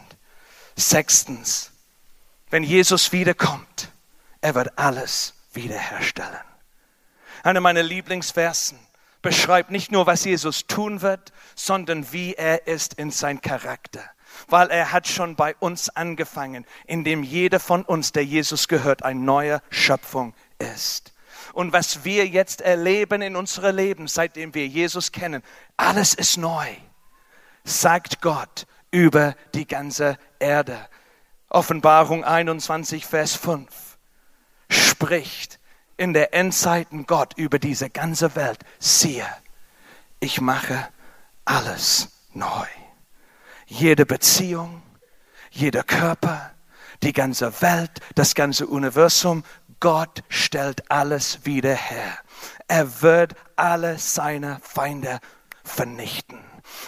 Sechstens, 0.75 1.71
wenn 2.49 2.63
Jesus 2.63 3.11
wiederkommt, 3.11 3.91
er 4.41 4.55
wird 4.55 4.77
alles 4.77 5.33
wiederherstellen. 5.53 6.41
Einer 7.43 7.61
meiner 7.61 7.83
Lieblingsversen 7.83 8.79
beschreibt 9.21 9.71
nicht 9.71 9.91
nur, 9.91 10.05
was 10.05 10.23
Jesus 10.23 10.67
tun 10.67 11.01
wird, 11.01 11.33
sondern 11.55 12.11
wie 12.11 12.33
er 12.33 12.67
ist 12.67 12.93
in 12.95 13.11
sein 13.11 13.41
Charakter 13.41 14.03
weil 14.47 14.69
er 14.69 14.91
hat 14.91 15.07
schon 15.07 15.35
bei 15.35 15.55
uns 15.55 15.89
angefangen, 15.89 16.65
indem 16.85 17.23
jeder 17.23 17.59
von 17.59 17.83
uns, 17.83 18.11
der 18.11 18.25
Jesus 18.25 18.67
gehört, 18.67 19.03
eine 19.03 19.19
neue 19.19 19.61
Schöpfung 19.69 20.33
ist. 20.59 21.13
Und 21.53 21.73
was 21.73 22.03
wir 22.03 22.27
jetzt 22.27 22.61
erleben 22.61 23.21
in 23.21 23.35
unserem 23.35 23.75
Leben, 23.75 24.07
seitdem 24.07 24.53
wir 24.53 24.67
Jesus 24.67 25.11
kennen, 25.11 25.43
alles 25.77 26.13
ist 26.13 26.37
neu, 26.37 26.67
sagt 27.63 28.21
Gott 28.21 28.65
über 28.91 29.35
die 29.53 29.67
ganze 29.67 30.17
Erde. 30.39 30.77
Offenbarung 31.49 32.23
21, 32.23 33.05
Vers 33.05 33.35
5 33.35 33.67
spricht 34.69 35.59
in 35.97 36.13
der 36.13 36.33
Endzeiten 36.33 37.05
Gott 37.05 37.33
über 37.37 37.59
diese 37.59 37.89
ganze 37.89 38.35
Welt. 38.35 38.59
Siehe, 38.79 39.27
ich 40.19 40.41
mache 40.41 40.89
alles 41.45 42.09
neu 42.33 42.65
jede 43.65 44.05
Beziehung, 44.05 44.81
jeder 45.51 45.83
Körper, 45.83 46.51
die 47.03 47.13
ganze 47.13 47.61
Welt, 47.61 47.91
das 48.15 48.35
ganze 48.35 48.67
Universum. 48.67 49.43
Gott 49.79 50.23
stellt 50.29 50.89
alles 50.89 51.45
wieder 51.45 51.73
her. 51.73 52.17
Er 52.67 53.01
wird 53.01 53.35
alle 53.55 53.97
seine 53.97 54.59
Feinde 54.61 55.19
vernichten. 55.63 56.39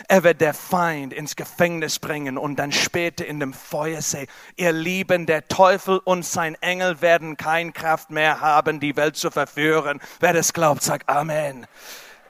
Er 0.08 0.24
wird 0.24 0.42
der 0.42 0.54
Feind 0.54 1.14
ins 1.14 1.36
Gefängnis 1.36 2.00
bringen 2.00 2.38
und 2.38 2.56
dann 2.58 2.72
später 2.72 3.26
in 3.26 3.40
dem 3.40 3.54
Feuersee. 3.54 4.28
Ihr 4.56 4.72
Lieben, 4.72 5.26
der 5.26 5.48
Teufel 5.48 6.00
und 6.04 6.26
sein 6.26 6.56
Engel 6.62 7.02
werden 7.02 7.38
keine 7.38 7.72
Kraft 7.72 8.10
mehr 8.10 8.40
haben, 8.42 8.80
die 8.80 8.96
Welt 8.96 9.18
zu 9.18 9.32
verführen. 9.32 10.00
Wer 10.20 10.34
das 10.34 10.54
glaubt, 10.54 10.82
sagt 10.82 11.10
Amen. 11.10 11.68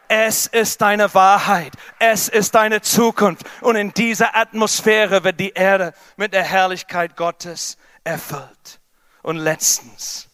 Es 0.08 0.46
ist 0.48 0.82
deine 0.82 1.14
Wahrheit. 1.14 1.74
Es 2.00 2.28
ist 2.30 2.56
deine 2.56 2.82
Zukunft. 2.82 3.46
Und 3.62 3.76
in 3.76 3.94
dieser 3.94 4.36
Atmosphäre 4.36 5.24
wird 5.24 5.40
die 5.40 5.52
Erde 5.52 5.94
mit 6.18 6.34
der 6.34 6.44
Herrlichkeit 6.44 7.16
Gottes 7.16 7.78
erfüllt. 8.04 8.80
Und 9.22 9.38
letztens, 9.38 10.28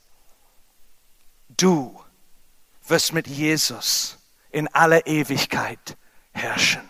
du 1.49 2.01
wirst 2.87 3.13
mit 3.13 3.27
Jesus 3.27 4.17
in 4.51 4.67
aller 4.73 5.07
Ewigkeit 5.07 5.97
herrschen. 6.33 6.89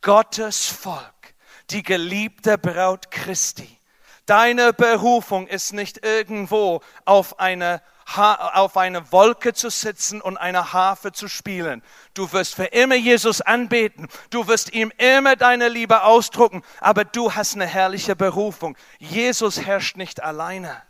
Gottes 0.00 0.66
Volk, 0.66 1.34
die 1.70 1.82
geliebte 1.82 2.58
Braut 2.58 3.10
Christi. 3.10 3.78
Deine 4.26 4.72
Berufung 4.72 5.46
ist 5.46 5.72
nicht 5.72 6.04
irgendwo 6.04 6.80
auf 7.04 7.38
eine 7.38 7.82
auf 8.16 8.76
eine 8.76 9.12
Wolke 9.12 9.54
zu 9.54 9.70
sitzen 9.70 10.20
und 10.20 10.36
eine 10.36 10.72
Harfe 10.72 11.12
zu 11.12 11.28
spielen. 11.28 11.82
Du 12.14 12.32
wirst 12.32 12.54
für 12.54 12.66
immer 12.66 12.94
Jesus 12.94 13.40
anbeten. 13.40 14.08
Du 14.30 14.48
wirst 14.48 14.72
ihm 14.72 14.92
immer 14.98 15.36
deine 15.36 15.68
Liebe 15.68 16.02
ausdrucken. 16.02 16.62
Aber 16.80 17.04
du 17.04 17.34
hast 17.34 17.54
eine 17.54 17.66
herrliche 17.66 18.16
Berufung. 18.16 18.76
Jesus 18.98 19.64
herrscht 19.64 19.96
nicht 19.96 20.22
alleine. 20.22 20.82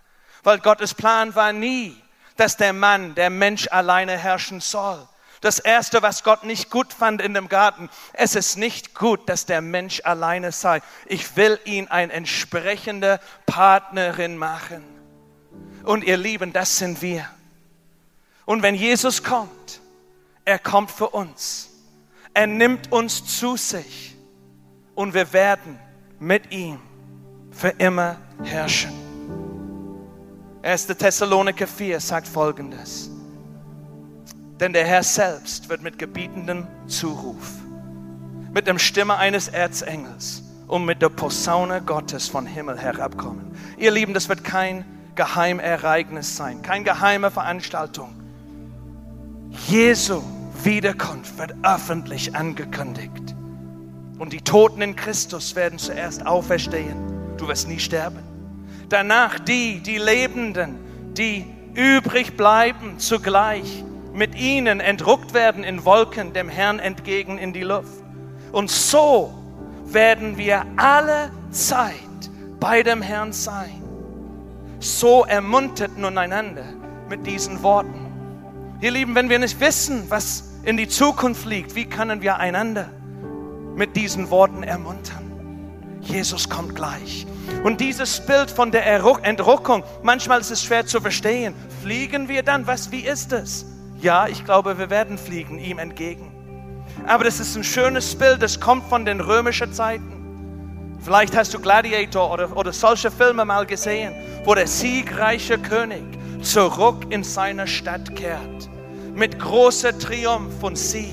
Weil 0.42 0.58
Gottes 0.58 0.94
Plan 0.94 1.34
war 1.34 1.52
nie, 1.52 1.96
dass 2.36 2.56
der 2.56 2.72
Mann, 2.72 3.14
der 3.14 3.30
Mensch 3.30 3.68
alleine 3.70 4.18
herrschen 4.18 4.60
soll. 4.60 5.06
Das 5.40 5.58
erste, 5.58 6.02
was 6.02 6.22
Gott 6.22 6.44
nicht 6.44 6.70
gut 6.70 6.92
fand 6.92 7.20
in 7.20 7.34
dem 7.34 7.48
Garten, 7.48 7.90
es 8.12 8.36
ist 8.36 8.56
nicht 8.56 8.94
gut, 8.94 9.28
dass 9.28 9.44
der 9.44 9.60
Mensch 9.60 10.00
alleine 10.04 10.52
sei. 10.52 10.80
Ich 11.06 11.36
will 11.36 11.58
ihn 11.64 11.88
ein 11.88 12.10
entsprechende 12.10 13.18
Partnerin 13.44 14.36
machen. 14.36 14.91
Und 15.84 16.04
ihr 16.04 16.16
Lieben, 16.16 16.52
das 16.52 16.78
sind 16.78 17.02
wir. 17.02 17.26
Und 18.44 18.62
wenn 18.62 18.74
Jesus 18.74 19.22
kommt, 19.22 19.80
er 20.44 20.58
kommt 20.58 20.90
für 20.90 21.08
uns. 21.08 21.70
Er 22.34 22.46
nimmt 22.46 22.90
uns 22.90 23.24
zu 23.38 23.56
sich 23.56 24.16
und 24.94 25.14
wir 25.14 25.32
werden 25.32 25.78
mit 26.18 26.50
ihm 26.52 26.78
für 27.50 27.68
immer 27.68 28.16
herrschen. 28.42 28.92
1. 30.62 30.86
Thessaloniker 30.86 31.66
4 31.66 32.00
sagt 32.00 32.28
folgendes. 32.28 33.10
Denn 34.60 34.72
der 34.72 34.86
Herr 34.86 35.02
selbst 35.02 35.68
wird 35.68 35.82
mit 35.82 35.98
gebietendem 35.98 36.66
Zuruf, 36.86 37.50
mit 38.52 38.66
der 38.66 38.78
Stimme 38.78 39.16
eines 39.16 39.48
Erzengels 39.48 40.42
und 40.68 40.84
mit 40.84 41.02
der 41.02 41.08
Posaune 41.08 41.82
Gottes 41.82 42.28
von 42.28 42.46
Himmel 42.46 42.78
herabkommen. 42.78 43.50
Ihr 43.76 43.90
Lieben, 43.90 44.14
das 44.14 44.28
wird 44.28 44.44
kein 44.44 44.84
Geheimereignis 45.14 46.36
sein, 46.36 46.62
keine 46.62 46.84
geheime 46.84 47.30
Veranstaltung. 47.30 48.14
Jesu 49.68 50.22
Wiederkunft 50.62 51.38
wird 51.38 51.54
öffentlich 51.62 52.34
angekündigt. 52.34 53.34
Und 54.18 54.32
die 54.32 54.40
Toten 54.40 54.82
in 54.82 54.96
Christus 54.96 55.56
werden 55.56 55.78
zuerst 55.78 56.24
auferstehen. 56.26 57.36
Du 57.36 57.48
wirst 57.48 57.68
nie 57.68 57.80
sterben. 57.80 58.20
Danach 58.88 59.38
die, 59.38 59.80
die 59.80 59.98
Lebenden, 59.98 60.78
die 61.14 61.44
übrig 61.74 62.36
bleiben, 62.36 62.98
zugleich 62.98 63.84
mit 64.12 64.34
ihnen 64.34 64.80
entruckt 64.80 65.34
werden 65.34 65.64
in 65.64 65.84
Wolken 65.84 66.32
dem 66.32 66.48
Herrn 66.48 66.78
entgegen 66.78 67.38
in 67.38 67.52
die 67.52 67.62
Luft. 67.62 68.02
Und 68.52 68.70
so 68.70 69.32
werden 69.86 70.36
wir 70.36 70.64
alle 70.76 71.30
Zeit 71.50 71.94
bei 72.60 72.82
dem 72.82 73.02
Herrn 73.02 73.32
sein. 73.32 73.81
So 74.82 75.24
ermuntert 75.24 75.96
nun 75.96 76.18
einander 76.18 76.64
mit 77.08 77.24
diesen 77.24 77.62
Worten. 77.62 78.78
Ihr 78.80 78.90
Lieben, 78.90 79.14
wenn 79.14 79.28
wir 79.28 79.38
nicht 79.38 79.60
wissen, 79.60 80.10
was 80.10 80.54
in 80.64 80.76
die 80.76 80.88
Zukunft 80.88 81.46
liegt, 81.46 81.76
wie 81.76 81.84
können 81.84 82.20
wir 82.20 82.38
einander 82.38 82.88
mit 83.76 83.94
diesen 83.94 84.28
Worten 84.30 84.64
ermuntern? 84.64 85.30
Jesus 86.00 86.48
kommt 86.48 86.74
gleich. 86.74 87.28
Und 87.62 87.80
dieses 87.80 88.26
Bild 88.26 88.50
von 88.50 88.72
der 88.72 88.84
Entrückung, 89.22 89.84
manchmal 90.02 90.40
ist 90.40 90.50
es 90.50 90.64
schwer 90.64 90.84
zu 90.84 91.00
verstehen. 91.00 91.54
Fliegen 91.80 92.28
wir 92.28 92.42
dann? 92.42 92.66
Was, 92.66 92.90
wie 92.90 93.06
ist 93.06 93.32
es? 93.32 93.64
Ja, 94.00 94.26
ich 94.26 94.44
glaube, 94.44 94.78
wir 94.78 94.90
werden 94.90 95.16
fliegen 95.16 95.60
ihm 95.60 95.78
entgegen. 95.78 96.32
Aber 97.06 97.22
das 97.22 97.38
ist 97.38 97.54
ein 97.54 97.62
schönes 97.62 98.16
Bild, 98.16 98.42
das 98.42 98.58
kommt 98.58 98.88
von 98.88 99.04
den 99.04 99.20
römischen 99.20 99.72
Zeiten. 99.72 100.21
Vielleicht 101.02 101.36
hast 101.36 101.52
du 101.52 101.58
Gladiator 101.58 102.32
oder, 102.32 102.56
oder 102.56 102.72
solche 102.72 103.10
Filme 103.10 103.44
mal 103.44 103.66
gesehen, 103.66 104.14
wo 104.44 104.54
der 104.54 104.68
siegreiche 104.68 105.58
König 105.58 106.04
zurück 106.42 107.06
in 107.10 107.24
seine 107.24 107.66
Stadt 107.66 108.14
kehrt 108.14 108.68
mit 109.14 109.38
großer 109.38 109.98
Triumph 109.98 110.62
und 110.62 110.78
Sieg. 110.78 111.10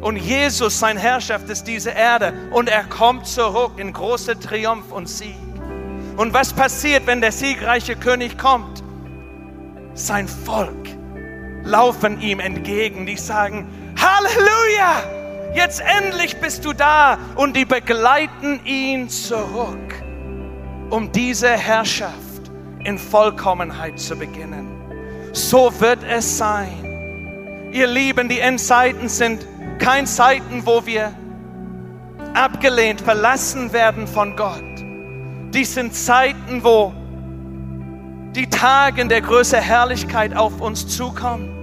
Und 0.00 0.16
Jesus, 0.16 0.78
sein 0.78 0.96
Herrschaft 0.96 1.48
ist 1.48 1.64
diese 1.64 1.90
Erde 1.90 2.32
und 2.52 2.68
er 2.68 2.84
kommt 2.84 3.26
zurück 3.26 3.72
in 3.78 3.92
großer 3.92 4.38
Triumph 4.38 4.92
und 4.92 5.08
Sieg. 5.08 5.34
Und 6.16 6.32
was 6.34 6.52
passiert, 6.52 7.06
wenn 7.06 7.20
der 7.20 7.32
siegreiche 7.32 7.96
König 7.96 8.38
kommt? 8.38 8.82
Sein 9.94 10.28
Volk 10.28 10.88
laufen 11.64 12.20
ihm 12.20 12.40
entgegen, 12.40 13.06
die 13.06 13.16
sagen, 13.16 13.66
Halleluja, 13.96 15.02
jetzt 15.58 15.80
endlich 15.80 16.38
bist 16.38 16.64
du 16.64 16.72
da. 16.72 17.18
Und 17.34 17.54
die 17.56 17.64
begleiten 17.64 18.64
ihn 18.64 19.08
zurück, 19.08 19.94
um 20.90 21.12
diese 21.12 21.50
Herrschaft 21.50 22.14
in 22.84 22.98
Vollkommenheit 22.98 24.00
zu 24.00 24.16
beginnen 24.16 24.78
so 25.32 25.72
wird 25.80 26.00
es 26.02 26.38
sein. 26.38 27.70
Ihr 27.72 27.86
Lieben, 27.86 28.28
die 28.28 28.40
Endzeiten 28.40 29.08
sind 29.08 29.46
kein 29.78 30.06
Zeiten, 30.06 30.64
wo 30.64 30.84
wir 30.86 31.12
abgelehnt, 32.34 33.00
verlassen 33.00 33.72
werden 33.72 34.06
von 34.06 34.36
Gott. 34.36 34.62
Dies 35.54 35.74
sind 35.74 35.94
Zeiten, 35.94 36.64
wo 36.64 36.92
die 38.34 38.48
Tage 38.48 39.06
der 39.06 39.20
Größe 39.20 39.58
Herrlichkeit 39.58 40.36
auf 40.36 40.60
uns 40.60 40.86
zukommen. 40.88 41.54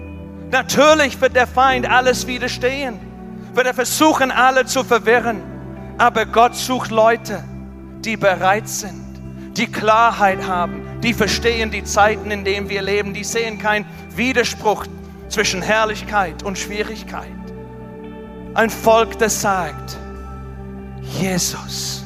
Natürlich 0.52 1.20
wird 1.22 1.36
der 1.36 1.48
Feind 1.48 1.90
alles 1.90 2.28
widerstehen, 2.28 3.00
wird 3.56 3.68
er 3.68 3.74
versuchen, 3.74 4.32
alle 4.32 4.66
zu 4.66 4.84
verwirren. 4.84 5.42
Aber 5.98 6.26
Gott 6.26 6.56
sucht 6.56 6.92
Leute, 6.92 7.44
die 8.04 8.18
bereit 8.18 8.68
sind, 8.68 9.04
die 9.58 9.68
Klarheit 9.68 10.46
haben, 10.46 11.00
die 11.02 11.14
verstehen 11.14 11.72
die 11.72 11.84
Zeiten, 11.84 12.32
in 12.32 12.44
denen 12.44 12.70
wir 12.70 12.82
leben, 12.82 13.14
die 13.14 13.24
sehen 13.24 13.58
keinen 13.58 13.86
Widerspruch 14.16 14.86
zwischen 15.30 15.62
Herrlichkeit 15.62 16.44
und 16.44 16.58
Schwierigkeit. 16.58 17.30
Ein 18.54 18.70
Volk, 18.70 19.18
das 19.20 19.42
sagt, 19.42 19.98
Jesus, 21.02 22.04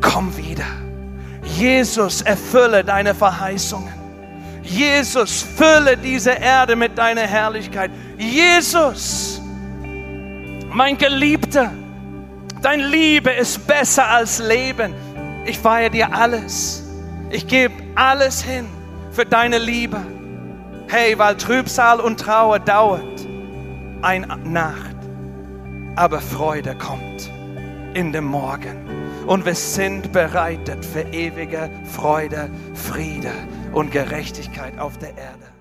komm 0.00 0.36
wieder. 0.36 0.66
Jesus, 1.42 2.22
erfülle 2.22 2.84
deine 2.84 3.14
Verheißungen. 3.14 3.92
Jesus, 4.62 5.42
fülle 5.42 5.96
diese 5.96 6.30
Erde 6.30 6.76
mit 6.76 6.96
deiner 6.96 7.26
Herrlichkeit. 7.26 7.90
Jesus, 8.16 9.31
mein 10.74 10.96
Geliebter, 10.96 11.70
dein 12.62 12.80
Liebe 12.80 13.30
ist 13.30 13.66
besser 13.66 14.08
als 14.08 14.38
Leben. 14.38 14.94
Ich 15.44 15.58
feiere 15.58 15.90
dir 15.90 16.14
alles. 16.14 16.82
Ich 17.30 17.46
gebe 17.46 17.74
alles 17.94 18.42
hin 18.42 18.66
für 19.10 19.24
deine 19.24 19.58
Liebe. 19.58 20.00
Hey, 20.88 21.18
weil 21.18 21.36
Trübsal 21.36 22.00
und 22.00 22.20
Trauer 22.20 22.58
dauert 22.58 23.26
eine 24.02 24.36
Nacht, 24.44 24.96
aber 25.96 26.20
Freude 26.20 26.74
kommt 26.76 27.30
in 27.94 28.12
dem 28.12 28.24
Morgen. 28.24 28.90
Und 29.26 29.44
wir 29.46 29.54
sind 29.54 30.12
bereitet 30.12 30.84
für 30.84 31.02
ewige 31.02 31.70
Freude, 31.84 32.50
Friede 32.74 33.32
und 33.72 33.92
Gerechtigkeit 33.92 34.78
auf 34.78 34.98
der 34.98 35.10
Erde. 35.10 35.51